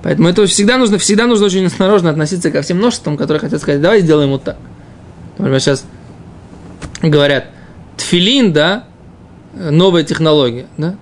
Поэтому 0.02 0.28
это 0.28 0.44
всегда 0.46 0.76
нужно, 0.76 0.98
всегда 0.98 1.26
нужно 1.26 1.46
очень 1.46 1.64
осторожно 1.64 2.10
относиться 2.10 2.50
ко 2.50 2.62
всем 2.62 2.78
множествам, 2.78 3.16
которые 3.16 3.40
хотят 3.40 3.60
сказать, 3.60 3.80
давай 3.80 4.00
сделаем 4.00 4.30
вот 4.30 4.44
так. 4.44 4.56
Например, 5.38 5.60
сейчас 5.60 5.84
говорят, 7.00 7.46
тфилин, 7.96 8.52
да, 8.52 8.84
новая 9.54 10.02
технология, 10.02 10.66
да. 10.76 10.96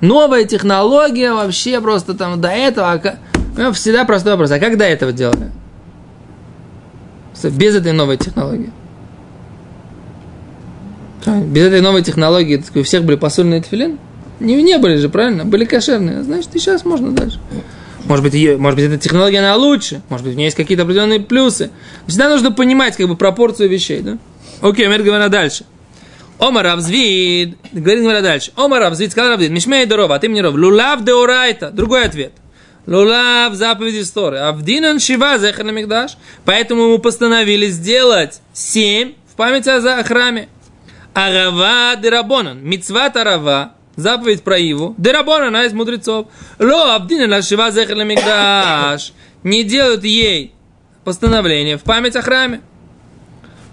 Новая 0.00 0.44
технология 0.44 1.32
вообще 1.32 1.80
просто 1.80 2.14
там 2.14 2.40
до 2.40 2.48
этого, 2.48 2.90
а 2.92 3.18
ну, 3.56 3.72
всегда 3.72 4.04
простой 4.04 4.32
вопрос, 4.32 4.50
а 4.50 4.58
как 4.58 4.78
до 4.78 4.84
этого 4.84 5.12
делали? 5.12 5.50
Без 7.48 7.74
этой 7.74 7.92
новой 7.92 8.16
технологии. 8.16 8.70
Без 11.26 11.66
этой 11.66 11.80
новой 11.80 12.02
технологии 12.02 12.62
у 12.74 12.82
всех 12.82 13.04
были 13.04 13.16
посольные 13.16 13.62
тфилин? 13.62 13.98
Не, 14.40 14.60
не 14.62 14.78
были 14.78 14.96
же, 14.96 15.08
правильно? 15.08 15.44
Были 15.44 15.64
кошерные. 15.64 16.22
Значит, 16.22 16.54
и 16.54 16.58
сейчас 16.58 16.84
можно 16.84 17.12
дальше. 17.12 17.38
Может 18.04 18.24
быть, 18.24 18.34
ее, 18.34 18.56
может 18.56 18.78
быть, 18.78 18.86
эта 18.86 18.98
технология, 18.98 19.38
она 19.38 19.54
лучше. 19.56 20.00
Может 20.08 20.26
быть, 20.26 20.34
в 20.34 20.36
ней 20.36 20.44
есть 20.44 20.56
какие-то 20.56 20.84
определенные 20.84 21.20
плюсы. 21.20 21.70
Всегда 22.06 22.30
нужно 22.30 22.50
понимать, 22.50 22.96
как 22.96 23.06
бы, 23.06 23.16
пропорцию 23.16 23.68
вещей, 23.68 24.00
да? 24.00 24.18
Окей, 24.62 24.88
Мэр 24.88 25.02
говорит 25.02 25.30
дальше. 25.30 25.64
Омар 26.38 26.64
Равзвид, 26.64 27.58
говорит 27.70 28.22
дальше. 28.22 28.52
Омар 28.56 28.80
Равзвид, 28.80 29.12
сказал 29.12 29.32
Равзвид, 29.32 29.50
Мишмей 29.50 29.84
Дорова, 29.84 30.14
а 30.14 30.18
ты 30.18 30.28
мне 30.30 30.40
Ров. 30.40 30.54
Лулав 30.54 31.04
де 31.04 31.12
Орайта. 31.12 31.70
Другой 31.70 32.04
ответ. 32.04 32.32
Лулав 32.86 33.54
заповедь 33.54 34.02
истории. 34.02 34.38
Авдинан 34.38 34.98
Шива 34.98 35.38
Зехар 35.38 35.70
Мигдаш. 35.70 36.16
Поэтому 36.44 36.90
мы 36.90 36.98
постановили 36.98 37.66
сделать 37.66 38.40
семь 38.52 39.14
в 39.32 39.36
память 39.36 39.68
о 39.68 40.02
храме. 40.02 40.48
Арава 41.14 41.96
дерабонан. 41.96 42.62
Мицват 42.62 43.16
арава. 43.16 43.72
Заповедь 43.96 44.42
про 44.42 44.58
Иву. 44.58 44.94
Дерабонан, 44.96 45.48
она 45.48 45.64
из 45.64 45.72
мудрецов. 45.72 46.28
Ло 46.58 46.94
абдина 46.94 47.26
на 47.26 47.42
шива 47.42 47.70
зехер 47.70 48.04
мигдаш. 48.04 49.12
Не 49.42 49.64
делают 49.64 50.04
ей 50.04 50.54
постановление 51.04 51.76
в 51.76 51.82
память 51.82 52.16
о 52.16 52.22
храме. 52.22 52.60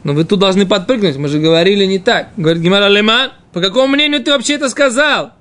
Но 0.04 0.14
вы 0.14 0.24
тут 0.24 0.40
должны 0.40 0.66
подпрыгнуть, 0.66 1.18
мы 1.18 1.28
же 1.28 1.40
говорили 1.40 1.86
не 1.86 2.00
так. 2.00 2.30
Говорит 2.38 2.62
Гимара 2.62 2.88
Леман, 2.88 3.32
по 3.52 3.62
какому 3.62 3.88
мнению 3.88 4.24
ты 4.24 4.32
вообще 4.32 4.54
это 4.54 4.70
сказал? 4.70 5.34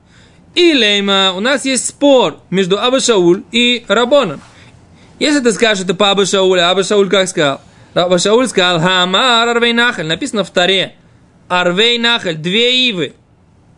И 0.56 0.72
Лейма, 0.72 1.34
у 1.36 1.40
нас 1.40 1.66
есть 1.66 1.86
спор 1.86 2.40
между 2.48 2.80
Аба 2.80 2.98
Шауль 2.98 3.42
и 3.52 3.84
Рабоном. 3.88 4.40
Если 5.18 5.40
ты 5.40 5.52
скажешь 5.52 5.84
это 5.84 5.94
по 5.94 6.10
Аба 6.10 6.24
Шаулю, 6.24 6.66
Аба 6.66 6.82
Шауль 6.82 7.10
как 7.10 7.28
сказал? 7.28 7.60
Аба 7.92 8.18
Шауль 8.18 8.48
сказал, 8.48 8.80
Хамар 8.80 9.48
Арвейнахаль, 9.48 10.06
написано 10.06 10.44
в 10.44 10.50
Таре. 10.50 10.94
Арвей 11.48 11.98
Нахаль, 11.98 12.36
две 12.36 12.88
ивы. 12.88 13.12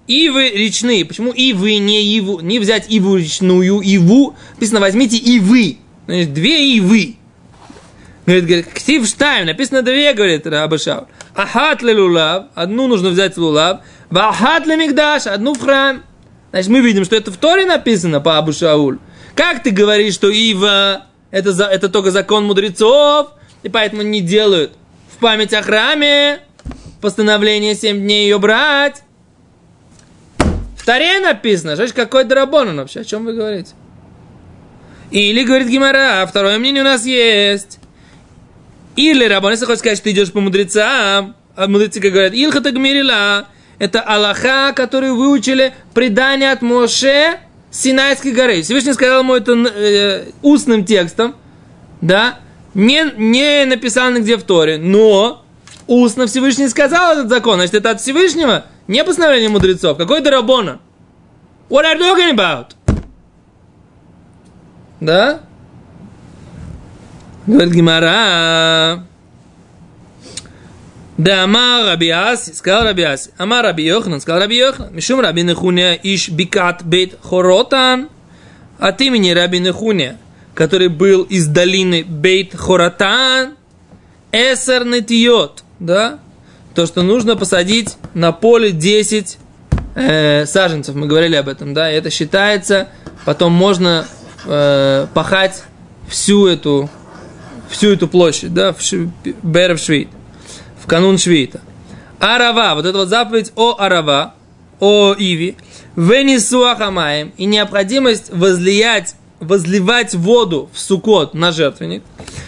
Ивы 0.07 0.51
речные. 0.51 1.05
Почему 1.05 1.33
ивы, 1.33 1.79
не 1.79 2.17
иву? 2.17 2.39
Не 2.41 2.61
взять 2.61 2.87
иву 2.89 3.17
речную, 3.17 3.81
иву. 3.81 4.37
Написано, 4.55 4.79
возьмите 4.79 5.17
ивы. 5.17 5.79
Значит, 6.07 6.33
две 6.33 6.77
ивы. 6.77 7.17
Говорит, 8.25 8.45
говорит, 8.47 8.67
Ктив 8.73 9.07
Штайм, 9.07 9.47
написано 9.47 9.83
две, 9.83 10.15
говорит 10.15 10.47
Рабашау. 10.47 11.09
Ахат 11.35 11.83
ле 11.83 11.95
лулав, 11.95 12.47
одну 12.55 12.87
нужно 12.87 13.09
взять 13.11 13.37
в 13.37 13.41
лулав. 13.41 13.81
Вахат 14.11 14.65
ле 14.67 14.77
мигдаш, 14.77 15.27
одну 15.27 15.55
в 15.55 15.61
храм. 15.61 16.03
Значит, 16.51 16.71
мы 16.71 16.81
видим, 16.81 17.05
что 17.05 17.17
это 17.17 17.31
в 17.31 17.37
Торе 17.37 17.67
написано 17.67 18.21
по 18.21 18.39
Абу 18.39 18.53
Шауль. 18.53 18.99
Как 19.35 19.63
ты 19.63 19.71
говоришь, 19.71 20.15
что 20.15 20.29
Ива 20.31 21.07
это, 21.31 21.53
за, 21.53 21.65
это 21.65 21.89
только 21.89 22.11
закон 22.11 22.45
мудрецов, 22.45 23.33
и 23.63 23.69
поэтому 23.69 24.03
не 24.03 24.21
делают 24.21 24.73
в 25.15 25.19
память 25.19 25.53
о 25.53 25.63
храме? 25.63 26.41
постановление 27.01 27.75
7 27.75 28.01
дней 28.01 28.25
ее 28.25 28.39
брать. 28.39 29.03
В 30.77 30.85
Таре 30.85 31.21
написано, 31.21 31.77
что 31.77 31.95
какой 31.95 32.25
драбон 32.25 32.71
он 32.71 32.77
вообще, 32.79 33.01
о 33.01 33.05
чем 33.05 33.25
вы 33.25 33.35
говорите? 33.35 33.73
Или, 35.11 35.45
говорит 35.45 35.69
Гимара, 35.69 36.27
второе 36.27 36.59
мнение 36.59 36.83
у 36.83 36.85
нас 36.85 37.05
есть. 37.07 37.79
Или 38.97 39.25
Рабон, 39.25 39.53
если 39.53 39.65
хочешь 39.65 39.79
сказать, 39.79 39.99
что 39.99 40.05
ты 40.05 40.11
идешь 40.11 40.33
по 40.33 40.41
мудрецам, 40.41 41.37
а 41.57 41.67
мудрецы 41.67 42.01
как 42.01 42.13
говорят, 42.13 42.35
Илха 42.35 42.61
Тагмирила, 42.61 43.47
это 43.79 44.01
Аллаха, 44.01 44.73
который 44.75 45.13
выучили 45.13 45.75
предание 45.95 46.53
от 46.53 46.63
Моше 46.63 47.39
Синайской 47.71 48.33
горы. 48.33 48.63
Всевышний 48.63 48.93
сказал 48.93 49.21
ему 49.21 49.35
это 49.35 49.53
э, 49.53 50.31
устным 50.43 50.85
текстом, 50.85 51.35
да, 52.01 52.39
не, 52.75 53.13
не 53.17 53.65
написал 53.67 54.11
нигде 54.11 54.37
в 54.37 54.43
Торе, 54.43 54.79
но 54.79 55.45
устно 55.87 56.27
Всевышний 56.27 56.69
сказал 56.69 57.13
этот 57.13 57.29
закон, 57.29 57.57
значит, 57.57 57.75
это 57.75 57.91
от 57.91 58.01
Всевышнего, 58.01 58.65
не 58.87 59.05
постановление 59.05 59.51
мудрецов. 59.51 59.99
Какой 59.99 60.21
это 60.21 60.31
Рабона? 60.31 60.81
What 61.69 61.85
are 61.85 61.99
you 61.99 62.01
talking 62.01 62.35
about? 62.35 62.67
Да? 65.01 65.41
Говорит 67.47 67.73
Гимара. 67.73 69.05
Да, 71.19 71.43
Амар 71.43 71.85
Раби 71.85 72.09
Аси, 72.09 72.53
сказал 72.55 72.85
Раби. 72.85 73.07
Амар 73.37 73.65
Раби 73.65 73.85
Йохнан, 73.85 74.21
сказал 74.21 74.41
Раби 74.41 74.57
Йохнан. 74.57 74.95
Мишум 74.95 75.21
Раби 75.21 75.43
Нехуня 75.43 75.95
иш 75.95 76.31
бикат 76.31 76.83
бейт 76.85 77.19
хоротан. 77.23 78.09
От 78.79 79.01
имени 79.01 79.31
Раби 79.33 79.59
Нехуня, 79.59 80.19
который 80.55 80.89
был 80.89 81.25
из 81.25 81.49
долины 81.49 82.05
Бейт 82.05 82.55
Хоратан, 82.55 83.57
Эсер 84.31 84.85
Нетиот– 84.85 85.65
да, 85.81 86.19
то, 86.75 86.87
что 86.87 87.03
нужно 87.03 87.37
посадить 87.37 87.97
на 88.15 88.33
поле 88.33 88.73
10 88.73 89.39
э, 89.95 90.47
саженцев, 90.47 90.95
мы 90.95 91.07
говорили 91.07 91.37
об 91.37 91.49
этом, 91.49 91.75
да, 91.75 91.91
и 91.91 91.95
это 91.95 92.11
считается, 92.11 92.89
потом 93.25 93.53
можно 93.53 94.07
э, 94.45 95.07
пахать 95.15 95.63
всю 96.09 96.47
эту, 96.47 96.91
всю 97.69 97.93
эту 97.93 98.09
площадь, 98.09 98.53
да, 98.55 98.73
в 98.73 98.81
Берев 99.43 99.81
канун 100.89 101.19
Швита. 101.19 101.61
Арава, 102.19 102.75
вот 102.75 102.85
это 102.85 102.99
вот 102.99 103.09
заповедь 103.09 103.53
о 103.55 103.77
Арава, 103.79 104.35
о 104.81 105.15
Иви, 105.17 105.57
Венесуахамаем, 105.95 107.33
и 107.37 107.45
необходимость 107.45 108.33
возлиять, 108.33 109.15
возливать 109.39 110.15
воду 110.15 110.69
в 110.73 110.79
сукот 110.81 111.35
на 111.35 111.53
жертвенник, 111.53 112.03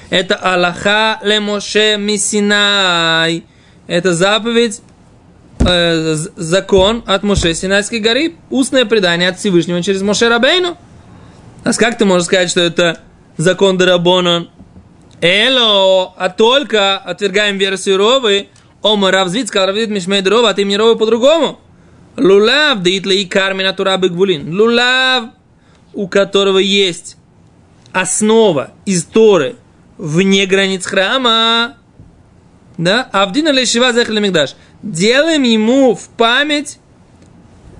это 0.09 0.35
Аллаха 0.35 1.20
лемоше 1.23 1.97
мисинай, 1.99 3.44
это 3.87 4.12
заповедь 4.14 4.80
э, 5.61 6.14
закон 6.37 7.04
от 7.06 7.23
Моше 7.23 7.54
Синайской 7.54 8.00
горы, 8.00 8.35
устное 8.50 8.85
предание 8.87 9.28
от 9.28 9.38
Всевышнего 9.38 9.82
через 9.82 10.02
Моше 10.02 10.28
Рабейну. 10.28 10.76
А 11.62 11.73
как 11.73 11.99
ты 11.99 12.04
можешь 12.04 12.26
сказать, 12.26 12.50
что 12.50 12.61
это 12.61 12.99
закон 13.37 13.78
Дарабонан? 13.78 14.49
Эло, 15.20 16.14
а 16.16 16.28
только 16.30 16.96
отвергаем 16.96 17.58
версию 17.58 17.98
Ровы, 17.98 18.48
Ома 18.82 19.10
Равзвит 19.10 19.48
сказал 19.48 19.68
Равзвит 19.68 19.90
Мишмей 19.90 20.22
Рова, 20.22 20.50
а 20.50 20.54
ты 20.54 20.64
мне 20.64 20.76
Ровы 20.76 20.96
по-другому. 20.96 21.60
Лулав, 22.16 22.82
да 22.82 22.90
и 22.90 23.24
кармина 23.26 23.72
тура 23.72 23.96
бигбулин. 23.96 24.58
Лулав, 24.58 25.30
у 25.92 26.08
которого 26.08 26.58
есть 26.58 27.16
основа 27.92 28.72
из 28.86 29.04
Торы 29.04 29.56
вне 29.98 30.46
границ 30.46 30.86
храма, 30.86 31.76
да, 32.78 33.08
Авдина 33.12 33.50
Лешива 33.50 33.92
Зехали 33.92 34.20
Мигдаш. 34.20 34.54
Делаем 34.82 35.42
ему 35.42 35.94
в 35.94 36.08
память 36.08 36.78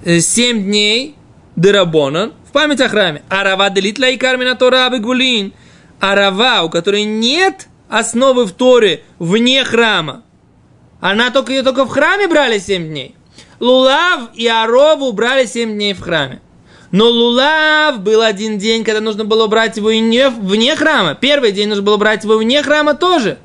э, 0.05 0.21
семь 0.21 0.65
дней 0.65 1.15
Дерабонан 1.57 2.35
в 2.47 2.53
память 2.53 2.81
о 2.81 2.89
храме. 2.89 3.23
Арава 3.31 3.71
делитла 3.71 4.11
и 4.11 4.19
кармина 4.19 4.57
Тора 4.57 4.91
Гулин. 4.99 5.55
Арава, 6.01 6.63
у 6.63 6.71
которой 6.71 7.05
нет 7.05 7.69
основы 7.89 8.47
в 8.47 8.53
Торе 8.53 9.05
вне 9.19 9.65
храма. 9.65 10.23
Она 11.01 11.31
только 11.31 11.53
ее 11.53 11.63
только 11.63 11.85
в 11.85 11.89
храме 11.89 12.27
брали 12.27 12.59
семь 12.59 12.89
дней. 12.89 13.15
Лулав 13.59 14.31
и 14.35 14.47
Арову 14.47 15.13
брали 15.13 15.47
семь 15.47 15.75
дней 15.75 15.93
в 15.93 16.01
храме. 16.01 16.41
Но 16.91 17.07
Лулав 17.07 18.01
был 18.01 18.23
один 18.23 18.59
день, 18.59 18.83
когда 18.83 19.01
нужно 19.01 19.25
было 19.25 19.47
брать 19.47 19.77
его 19.77 19.91
и 19.91 20.01
не 20.01 20.29
вне 20.29 20.75
храма. 20.75 21.15
Первый 21.15 21.53
день 21.53 21.69
нужно 21.69 21.83
было 21.83 21.97
брать 21.99 22.25
его 22.25 22.37
вне 22.39 22.63
храма 22.63 22.95
тоже. 22.95 23.39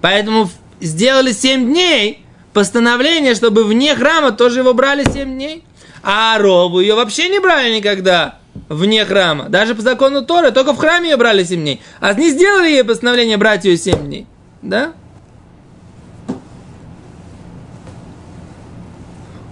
Поэтому 0.00 0.50
сделали 0.80 1.32
семь 1.32 1.66
дней 1.66 2.24
постановление, 2.52 3.34
чтобы 3.34 3.64
вне 3.64 3.96
храма 3.96 4.32
тоже 4.32 4.60
его 4.60 4.74
брали 4.74 5.04
семь 5.10 5.34
дней. 5.34 5.64
А 6.02 6.36
Арову 6.36 6.80
ее 6.80 6.94
вообще 6.94 7.28
не 7.28 7.40
брали 7.40 7.74
никогда 7.74 8.38
вне 8.68 9.04
храма. 9.04 9.48
Даже 9.48 9.74
по 9.74 9.82
закону 9.82 10.22
Торы, 10.22 10.50
только 10.50 10.72
в 10.72 10.76
храме 10.76 11.10
ее 11.10 11.16
брали 11.16 11.44
7 11.44 11.60
дней. 11.60 11.80
А 12.00 12.14
не 12.14 12.30
сделали 12.30 12.70
ей 12.70 12.84
постановление 12.84 13.36
брать 13.36 13.64
ее 13.64 13.76
7 13.76 13.98
дней. 14.04 14.26
Да? 14.62 14.92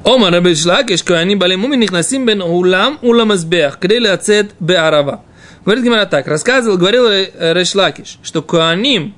Ома 0.04 0.30
Раби 0.30 0.54
Шлакиш, 0.54 1.04
они 1.11 1.37
были 1.37 1.54
муминих 1.54 1.92
насим 1.92 2.26
бен 2.26 2.42
улам 2.42 2.99
улам 3.02 3.30
азбех, 3.30 3.78
крели 3.78 4.09
ацет 4.09 4.50
бе 4.59 4.76
арава. 4.76 5.23
Говорит 5.64 5.85
Гимара 5.85 6.06
так, 6.06 6.26
рассказывал, 6.26 6.76
говорил 6.76 7.06
э, 7.06 7.30
Решлакиш, 7.54 8.18
что 8.25 8.42
Куаним, 8.42 9.14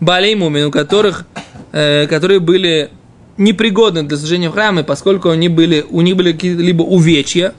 Балей 0.00 0.34
Мумин, 0.34 0.64
у 0.64 0.70
которых, 0.72 1.26
э, 1.70 2.08
которые 2.08 2.40
были 2.40 2.90
непригодны 3.36 4.02
для 4.02 4.16
служения 4.16 4.50
в 4.50 4.52
храме, 4.52 4.82
поскольку 4.82 5.30
они 5.30 5.48
были, 5.48 5.84
у 5.88 6.00
них 6.00 6.16
были 6.16 6.32
какие-либо 6.32 6.82
увечья, 6.82 7.54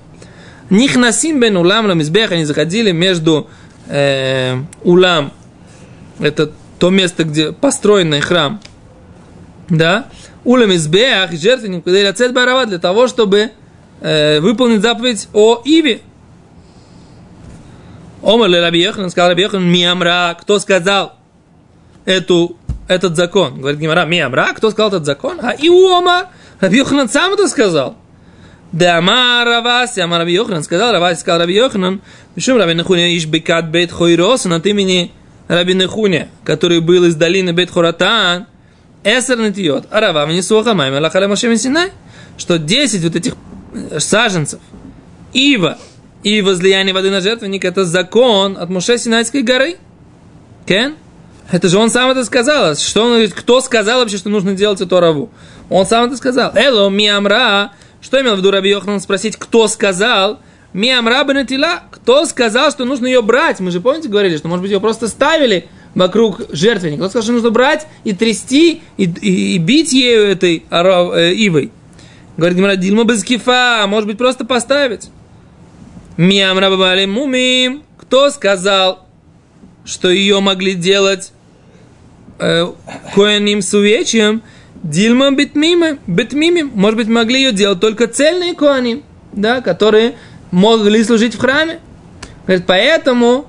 них 0.70 0.96
насим 0.96 1.40
бен 1.40 1.58
улам 1.58 1.88
ламизбех, 1.88 2.32
они 2.32 2.46
заходили 2.46 2.92
между 2.92 3.50
э, 3.88 4.58
улам, 4.84 5.32
это 6.20 6.52
то 6.80 6.90
место, 6.90 7.24
где 7.24 7.52
построенный 7.52 8.22
храм, 8.22 8.60
да, 9.70 10.08
улам 10.44 10.74
избех, 10.76 11.32
жертвенник, 11.34 11.84
куда 11.84 12.00
лацет 12.06 12.34
барава, 12.34 12.66
для 12.66 12.80
того, 12.80 13.08
чтобы 13.08 13.52
э, 14.02 14.40
выполнить 14.40 14.82
заповедь 14.82 15.28
о 15.34 15.62
Иве. 15.64 16.02
Омар 18.24 18.50
ле 18.50 18.62
Раби 18.62 18.82
Йохан, 18.82 19.10
сказал 19.10 19.30
Раби 19.30 19.48
миамра, 19.58 20.36
кто 20.40 20.60
сказал 20.60 21.14
эту, 22.06 22.58
этот 22.88 23.16
закон? 23.16 23.60
Говорит 23.60 23.80
Гимара, 23.80 24.06
миамра, 24.06 24.50
кто 24.56 24.72
сказал 24.72 24.90
этот 24.90 25.06
закон? 25.06 25.40
А 25.42 25.52
и 25.52 25.70
Ома, 25.70 26.28
Раби 26.60 26.78
Йохан 26.78 27.08
сам 27.10 27.34
это 27.34 27.48
сказал. 27.48 27.96
Да 28.72 28.98
Амар 28.98 29.46
Раваси, 29.48 30.02
Амар 30.02 30.20
Раби 30.20 30.34
Йоханан, 30.34 30.64
сказал 30.64 30.92
Раваси, 30.92 31.22
сказал 31.22 31.40
Раби 31.40 31.56
Йоханан, 31.56 32.02
Мишум 32.36 32.58
Раби 32.58 32.74
Нехуня 32.74 33.16
иш 33.16 33.26
бекат 33.26 33.70
бейт 33.70 33.92
хойрос, 33.92 34.46
от 34.46 34.66
имени 34.66 35.12
Раби 35.48 35.74
Нехуня, 35.74 36.28
который 36.44 36.82
был 36.82 37.06
из 37.06 37.16
долины 37.16 37.54
бейт 37.54 37.72
хоратан, 37.72 38.48
эсер 39.04 39.40
нетиот, 39.40 39.88
а 39.90 40.02
Рава 40.02 40.26
мне 40.26 40.42
суха 40.44 40.74
майм, 40.74 40.94
Аллахале 40.96 41.28
Моше 41.28 41.56
Синай, 41.58 41.92
что 42.38 42.60
10 42.60 43.04
вот 43.04 43.16
этих 43.16 43.36
саженцев, 44.00 44.60
ива 45.34 45.78
и 46.24 46.42
возлияние 46.42 46.94
воды 46.94 47.10
на 47.10 47.22
жертвенник, 47.22 47.64
это 47.64 47.86
закон 47.86 48.58
от 48.58 48.70
Моше 48.70 48.98
Синайской 48.98 49.44
горы. 49.44 49.78
Кен? 50.66 50.96
Это 51.50 51.70
же 51.70 51.78
он 51.78 51.90
сам 51.90 52.10
это 52.10 52.26
сказал. 52.26 52.76
Что 52.76 53.04
он 53.04 53.28
кто 53.30 53.62
сказал 53.62 54.02
вообще, 54.02 54.18
что 54.18 54.30
нужно 54.30 54.54
делать 54.54 54.82
эту 54.82 55.00
раву? 55.00 55.30
Он 55.70 55.86
сам 55.86 56.06
это 56.06 56.18
сказал. 56.18 56.52
Эло 56.56 56.90
миамра. 56.90 57.72
Что 58.02 58.22
имел 58.22 58.36
в 58.36 58.40
виду 58.40 58.52
Раби 58.52 58.70
Йоханан 58.70 59.00
спросить, 59.00 59.36
кто 59.38 59.68
сказал? 59.68 60.40
Миамра 60.74 61.24
бенатила. 61.24 61.84
Кто 61.92 62.26
сказал, 62.26 62.72
что 62.72 62.86
нужно 62.86 63.08
ее 63.08 63.22
брать? 63.22 63.60
Мы 63.60 63.72
же, 63.72 63.80
помните, 63.82 64.10
говорили, 64.10 64.38
что, 64.38 64.48
может 64.48 64.62
быть, 64.62 64.72
ее 64.72 64.80
просто 64.80 65.08
ставили 65.08 65.68
вокруг 65.96 66.42
жертвенника. 66.52 67.00
Кто 67.04 67.10
сказал, 67.10 67.24
что 67.24 67.32
нужно 67.34 67.50
брать 67.50 67.88
и 68.04 68.14
трясти, 68.14 68.82
и, 68.98 69.04
и- 69.06 69.56
и 69.56 69.58
бить 69.58 69.94
ею 69.94 70.24
этой 70.28 70.64
ара- 70.70 71.12
э, 71.18 71.34
ивой? 71.34 71.72
Говорит 72.36 72.58
Гимара, 72.58 72.76
Дильма 72.76 73.04
без 73.04 73.24
кифа, 73.24 73.86
может 73.88 74.08
быть, 74.08 74.18
просто 74.20 74.46
поставить. 74.46 75.10
Миамра 76.18 76.70
бабали 76.70 77.06
мумим. 77.06 77.84
Кто 77.98 78.30
сказал, 78.30 79.08
что 79.86 80.10
ее 80.10 80.40
могли 80.40 80.76
делать 80.76 81.32
э, 82.40 82.68
коэним 83.16 83.62
с 83.64 83.74
увечьем, 83.74 84.44
дильма 84.84 85.32
битмимы, 85.32 86.00
битмимим. 86.08 86.72
Может 86.74 86.98
быть, 86.98 87.08
могли 87.08 87.44
ее 87.44 87.52
делать 87.52 87.80
только 87.80 88.08
цельные 88.08 88.54
коаним, 88.54 89.04
да, 89.34 89.62
которые 89.62 90.16
могли 90.52 91.04
служить 91.04 91.36
в 91.36 91.40
храме. 91.40 91.80
Говорит, 92.46 92.66
поэтому 92.66 93.48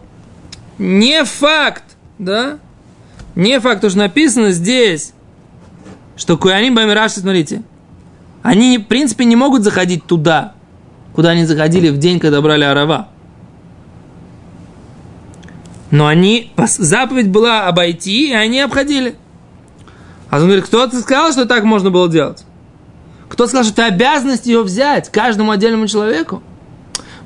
не 0.78 1.24
факт, 1.24 1.84
да, 2.18 2.58
не 3.34 3.60
факт, 3.60 3.88
что 3.88 3.98
написано 3.98 4.50
здесь, 4.50 5.12
что 6.16 6.36
коаним 6.36 6.74
бамираши, 6.74 7.20
смотрите, 7.20 7.62
они, 8.42 8.78
в 8.78 8.86
принципе, 8.86 9.24
не 9.24 9.36
могут 9.36 9.62
заходить 9.62 10.04
туда, 10.04 10.54
куда 11.14 11.30
они 11.30 11.44
заходили 11.44 11.90
в 11.90 11.98
день, 11.98 12.18
когда 12.18 12.40
брали 12.40 12.64
арава. 12.64 13.08
Но 15.90 16.06
они, 16.06 16.52
заповедь 16.56 17.28
была 17.28 17.66
обойти, 17.66 18.30
и 18.30 18.34
они 18.34 18.60
обходили. 18.60 19.16
А 20.30 20.36
он 20.36 20.44
говорит, 20.44 20.64
кто 20.64 20.86
ты 20.86 21.00
сказал, 21.00 21.32
что 21.32 21.46
так 21.46 21.64
можно 21.64 21.90
было 21.90 22.08
делать? 22.08 22.44
Кто 23.28 23.46
сказал, 23.46 23.64
что 23.64 23.72
это 23.72 23.86
обязанность 23.86 24.46
ее 24.46 24.62
взять 24.62 25.10
каждому 25.10 25.50
отдельному 25.50 25.86
человеку? 25.86 26.42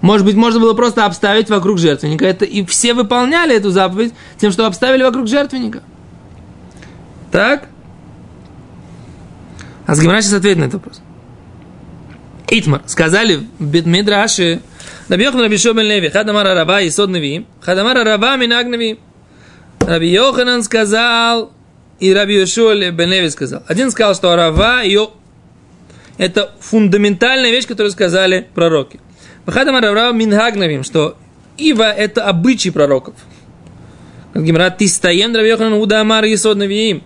Может 0.00 0.26
быть, 0.26 0.34
можно 0.34 0.58
было 0.58 0.74
просто 0.74 1.06
обставить 1.06 1.48
вокруг 1.48 1.78
жертвенника. 1.78 2.26
Это, 2.26 2.44
и 2.44 2.64
все 2.66 2.92
выполняли 2.92 3.56
эту 3.56 3.70
заповедь 3.70 4.12
тем, 4.36 4.50
что 4.50 4.66
обставили 4.66 5.02
вокруг 5.04 5.28
жертвенника. 5.28 5.82
Так? 7.30 7.68
А 9.86 9.94
Сгимара 9.94 10.20
сейчас 10.20 10.34
ответит 10.34 10.58
на 10.58 10.64
этот 10.64 10.74
вопрос. 10.74 11.00
Итмар. 12.48 12.82
Сказали 12.86 13.46
в 13.58 13.64
Бетмидраше, 13.64 14.60
Раби 15.08 15.24
Йохан 15.24 15.40
Раби 15.40 15.56
Шобен 15.56 15.84
Леви, 15.84 16.08
Хадамар 16.10 16.46
Арава, 16.46 16.86
Исод 16.86 17.10
Навиим, 17.10 17.46
Хадамар 17.60 17.96
Арава, 17.98 18.36
Минаг 18.36 18.66
Навиим. 18.66 18.98
Раби 19.80 20.08
Йоханан 20.08 20.62
сказал, 20.62 21.52
и 22.02 22.12
Раби 22.12 22.34
Йошуа 22.34 22.90
Бен 22.90 23.10
Леви 23.10 23.30
сказал. 23.30 23.62
Один 23.68 23.92
сказал, 23.92 24.16
что 24.16 24.32
Арава, 24.32 24.82
ее, 24.82 25.10
это 26.18 26.50
фундаментальная 26.58 27.52
вещь, 27.52 27.68
которую 27.68 27.92
сказали 27.92 28.48
пророки. 28.56 28.98
Хадамар 29.46 29.84
Арава, 29.84 30.12
Минаг 30.12 30.56
Навиим, 30.56 30.82
что 30.82 31.16
Ива– 31.58 31.92
это 31.96 32.24
обычай 32.24 32.70
пророков. 32.70 33.14
Как 34.32 34.42
Гимара, 34.44 34.70
ты 34.70 34.88
стоен, 34.88 35.34
Раби 35.34 35.50
Йоханан, 35.50 35.74
Удамар, 35.74 36.24
Исод 36.24 36.56
Навиим. 36.56 37.04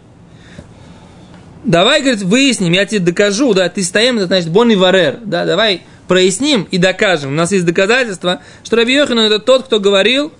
Давай, 1.63 2.01
говорит, 2.01 2.23
выясним, 2.23 2.73
я 2.73 2.87
тебе 2.87 3.01
докажу, 3.01 3.53
да, 3.53 3.69
ты 3.69 3.83
стоим, 3.83 4.17
это 4.17 4.29
значит 4.29 4.49
бон 4.49 4.71
и 4.71 4.77
варер, 4.77 5.19
да, 5.23 5.45
давай 5.45 5.83
проясним 6.09 6.67
и 6.71 6.79
докажем. 6.79 7.33
У 7.33 7.35
нас 7.35 7.53
есть 7.53 7.67
доказательства, 7.67 8.41
что 8.65 8.77
Раби 8.77 8.95
Йоханан 8.95 9.27
это 9.27 9.41
тот, 9.41 9.65
кто 9.65 9.79
говорил, 9.79 10.33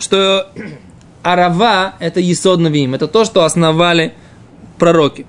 что 0.00 0.52
Арава 1.26 1.94
это 1.98 2.20
Есод 2.20 2.60
Навиим, 2.60 2.94
это 2.94 3.08
то, 3.08 3.24
что 3.24 3.42
основали 3.42 4.14
пророки. 4.78 5.26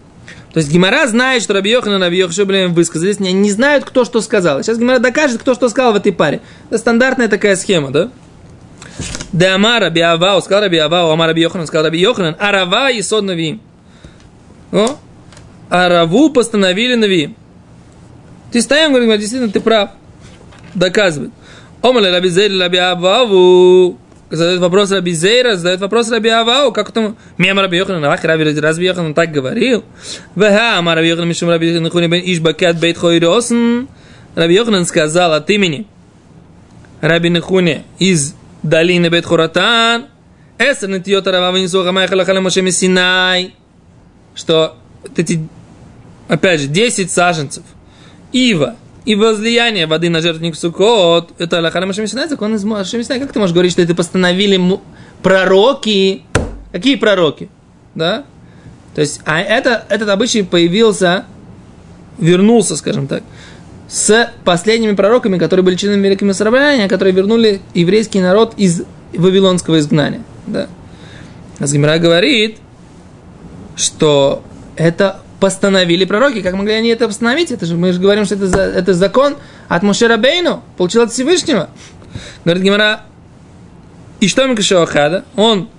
То 0.53 0.59
есть 0.59 0.71
Гимара 0.71 1.07
знает, 1.07 1.41
что 1.41 1.53
Раби 1.53 1.71
Йохан 1.71 1.95
и 1.95 1.99
Раби 1.99 2.17
Йохшеблем 2.17 2.75
высказались, 2.75 3.19
не, 3.19 3.33
не 3.33 3.49
знают, 3.49 3.83
кто 3.83 4.05
что 4.05 4.21
сказал. 4.21 4.61
Сейчас 4.61 4.77
Гимара 4.77 4.99
докажет, 4.99 5.41
кто 5.41 5.55
что 5.55 5.69
сказал 5.69 5.93
в 5.93 5.95
этой 5.95 6.13
паре. 6.13 6.41
Это 6.69 6.77
стандартная 6.77 7.27
такая 7.27 7.55
схема, 7.55 7.89
да? 7.89 8.11
Да 9.31 9.55
Амар 9.55 9.81
Раби 9.81 10.01
Авау, 10.01 10.39
сказал 10.41 10.61
Раби 10.61 10.77
Авау, 10.77 11.09
Амар 11.09 11.29
Раби 11.29 11.41
Йоханан, 11.41 11.65
сказал 11.65 11.85
Раби 11.85 11.99
Йоханан, 11.99 12.35
Арава 12.37 12.91
и 12.91 13.01
Сод 13.01 13.23
Навиим. 13.23 13.59
О, 14.71 14.97
Араву 15.69 16.29
постановили 16.29 16.93
Навиим. 16.93 17.35
Ты 18.51 18.61
стоим, 18.61 18.93
говорит, 18.93 19.19
действительно, 19.19 19.51
ты 19.51 19.59
прав. 19.59 19.89
Доказывает. 20.75 21.31
Омале 21.81 22.11
Раби 22.11 22.29
Зейр 22.29 22.51
Раби 22.59 22.77
Ававу. 22.77 23.97
Задает 24.29 24.59
вопрос 24.59 24.91
Раби 24.91 25.13
Зейра, 25.13 25.55
задает 25.55 25.79
вопрос 25.79 26.11
Раби 26.11 26.29
Авау, 26.29 26.73
как 26.73 26.91
там, 26.91 27.15
мема 27.37 27.61
Раби 27.61 27.77
Йохан, 27.77 28.03
ах, 28.03 28.23
Раби, 28.25 28.43
Раби 28.43 28.85
Йохан 28.85 29.13
так 29.13 29.31
говорил. 29.31 29.85
Веха, 30.35 30.77
ама 30.77 30.95
Раби 30.95 31.07
Йохан, 31.07 31.27
мишум 31.27 31.49
Раби 31.49 31.67
Йохан, 31.67 32.09
бен 32.09 32.21
Ишбакет 32.25 32.77
бейт 32.77 32.97
хойросен. 32.97 33.87
Раби 34.35 34.55
Йохан 34.55 34.85
сказал 34.85 35.33
от 35.33 35.49
имени 35.49 35.87
Раби 36.99 37.29
Нехуне 37.29 37.83
из 37.99 38.35
долины 38.63 39.07
Бет 39.07 39.25
Хуратан, 39.25 40.07
Эсер 40.57 40.89
нетьет 40.89 41.27
Рава 41.27 41.55
Венесуха 41.55 41.91
Майхала 41.91 42.25
Халем 42.25 42.43
Моше 42.43 42.69
Синай, 42.71 43.55
что 44.35 44.77
эти, 45.15 45.47
опять 46.27 46.61
же, 46.61 46.67
10 46.67 47.11
саженцев, 47.11 47.63
ива, 48.31 48.75
и 49.07 49.15
возлияние 49.15 49.87
воды 49.87 50.09
на 50.09 50.19
жертвенник 50.19 50.57
Сукот, 50.57 51.31
это 51.37 51.59
Аллаха 51.59 51.79
Машем 51.85 52.07
Синай, 52.07 52.27
закон 52.27 52.53
из 52.55 52.65
Машем 52.65 53.01
Синай. 53.01 53.21
Как 53.21 53.31
ты 53.31 53.39
можешь 53.39 53.53
говорить, 53.53 53.71
что 53.71 53.81
это 53.81 53.95
постановили 53.95 54.59
пророки? 55.23 56.23
Какие 56.73 56.97
пророки? 56.97 57.47
Да? 57.95 58.25
То 58.95 58.99
есть, 58.99 59.21
а 59.23 59.39
это, 59.39 59.85
этот 59.87 60.09
обычай 60.09 60.41
появился, 60.41 61.23
вернулся, 62.17 62.75
скажем 62.75 63.07
так, 63.07 63.23
с 63.87 64.29
последними 64.43 64.93
пророками, 64.93 65.37
которые 65.37 65.63
были 65.63 65.77
членами 65.77 66.05
Великого 66.05 66.33
Собрания, 66.33 66.89
которые 66.89 67.13
вернули 67.13 67.61
еврейский 67.73 68.19
народ 68.19 68.55
из 68.57 68.83
вавилонского 69.13 69.79
изгнания. 69.79 70.23
Да. 70.47 70.67
Азгимра 71.59 71.97
говорит, 71.97 72.57
что 73.77 74.43
это 74.75 75.21
постановили 75.39 76.05
пророки. 76.05 76.41
Как 76.41 76.53
могли 76.55 76.73
они 76.73 76.89
это 76.89 77.07
постановить? 77.07 77.51
Это 77.51 77.65
же, 77.65 77.75
мы 77.75 77.93
же 77.93 77.99
говорим, 77.99 78.25
что 78.25 78.35
это, 78.35 78.59
это 78.59 78.93
закон 78.93 79.35
от 79.67 79.83
Мушера 79.83 80.17
Бейну, 80.17 80.63
получил 80.77 81.03
от 81.03 81.11
Всевышнего. 81.11 81.69
Говорит 82.43 82.63
Гимара, 82.63 83.01
и 84.19 84.27
что 84.27 84.47
Микашавахада? 84.47 85.25
Он 85.35 85.69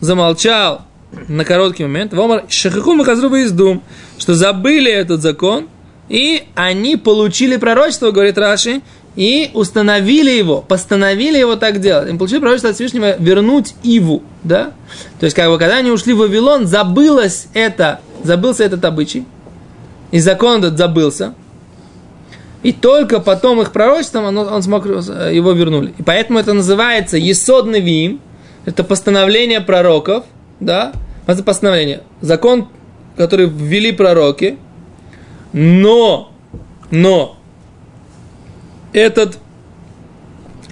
замолчал 0.00 0.82
на 1.26 1.44
короткий 1.44 1.82
момент, 1.84 2.12
Вомар 2.12 2.44
Шахаху 2.48 2.94
Махазру 2.94 3.34
из 3.34 3.50
дум, 3.50 3.82
что 4.18 4.34
забыли 4.34 4.90
этот 4.90 5.22
закон, 5.22 5.68
и 6.08 6.44
они 6.54 6.96
получили 6.96 7.56
пророчество, 7.56 8.10
говорит 8.10 8.38
Раши, 8.38 8.82
и 9.16 9.50
установили 9.54 10.30
его, 10.30 10.60
постановили 10.60 11.38
его 11.38 11.56
так 11.56 11.80
делать. 11.80 12.08
Им 12.08 12.18
получили 12.18 12.38
пророчество 12.38 12.70
от 12.70 12.76
Всевышнего 12.76 13.16
вернуть 13.18 13.74
Иву, 13.82 14.22
да? 14.44 14.72
То 15.18 15.24
есть, 15.24 15.34
как 15.34 15.50
бы, 15.50 15.58
когда 15.58 15.76
они 15.76 15.90
ушли 15.90 16.12
в 16.12 16.18
Вавилон, 16.18 16.66
забылось 16.66 17.48
это, 17.52 18.00
забылся 18.24 18.64
этот 18.64 18.84
обычай, 18.84 19.24
и 20.10 20.18
закон 20.20 20.58
этот 20.58 20.78
забылся, 20.78 21.34
и 22.62 22.72
только 22.72 23.20
потом 23.20 23.60
их 23.60 23.72
пророчеством 23.72 24.24
он, 24.24 24.38
он 24.38 24.62
смог, 24.62 24.84
его 24.86 25.52
вернули. 25.52 25.94
И 25.98 26.02
поэтому 26.02 26.38
это 26.38 26.54
называется 26.54 27.16
Есодный 27.16 27.80
Вим, 27.80 28.20
это 28.64 28.84
постановление 28.84 29.60
пророков, 29.60 30.24
да? 30.60 30.92
Это 31.26 31.42
постановление. 31.42 32.02
Закон, 32.20 32.68
который 33.16 33.46
ввели 33.46 33.92
пророки, 33.92 34.58
но, 35.52 36.32
но, 36.90 37.36
этот 38.92 39.38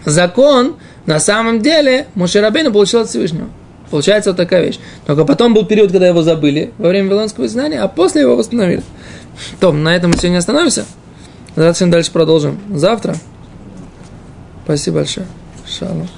закон 0.05 0.77
на 1.05 1.21
самом 1.21 1.61
деле 1.61 2.07
Мушерабейна 2.15 2.71
получил 2.71 3.01
от 3.01 3.09
Всевышнего. 3.09 3.49
Получается 3.91 4.31
вот 4.31 4.37
такая 4.37 4.65
вещь. 4.65 4.79
Только 5.07 5.25
потом 5.25 5.55
был 5.55 5.65
период, 5.65 5.93
когда 5.93 6.09
его 6.09 6.23
забыли 6.23 6.73
во 6.79 6.89
время 6.89 7.09
Вавилонского 7.09 7.47
изгнания, 7.47 7.83
а 7.83 7.89
после 7.89 8.23
его 8.23 8.37
восстановили. 8.37 8.83
То, 9.61 9.73
на 9.73 9.95
этом 9.95 10.11
мы 10.11 10.17
сегодня 10.17 10.39
остановимся. 10.39 10.85
Завтра 11.55 11.87
дальше 11.87 12.13
продолжим. 12.13 12.59
Завтра. 12.75 13.17
Спасибо 14.65 14.97
большое. 14.97 15.27
Шалом. 15.67 16.09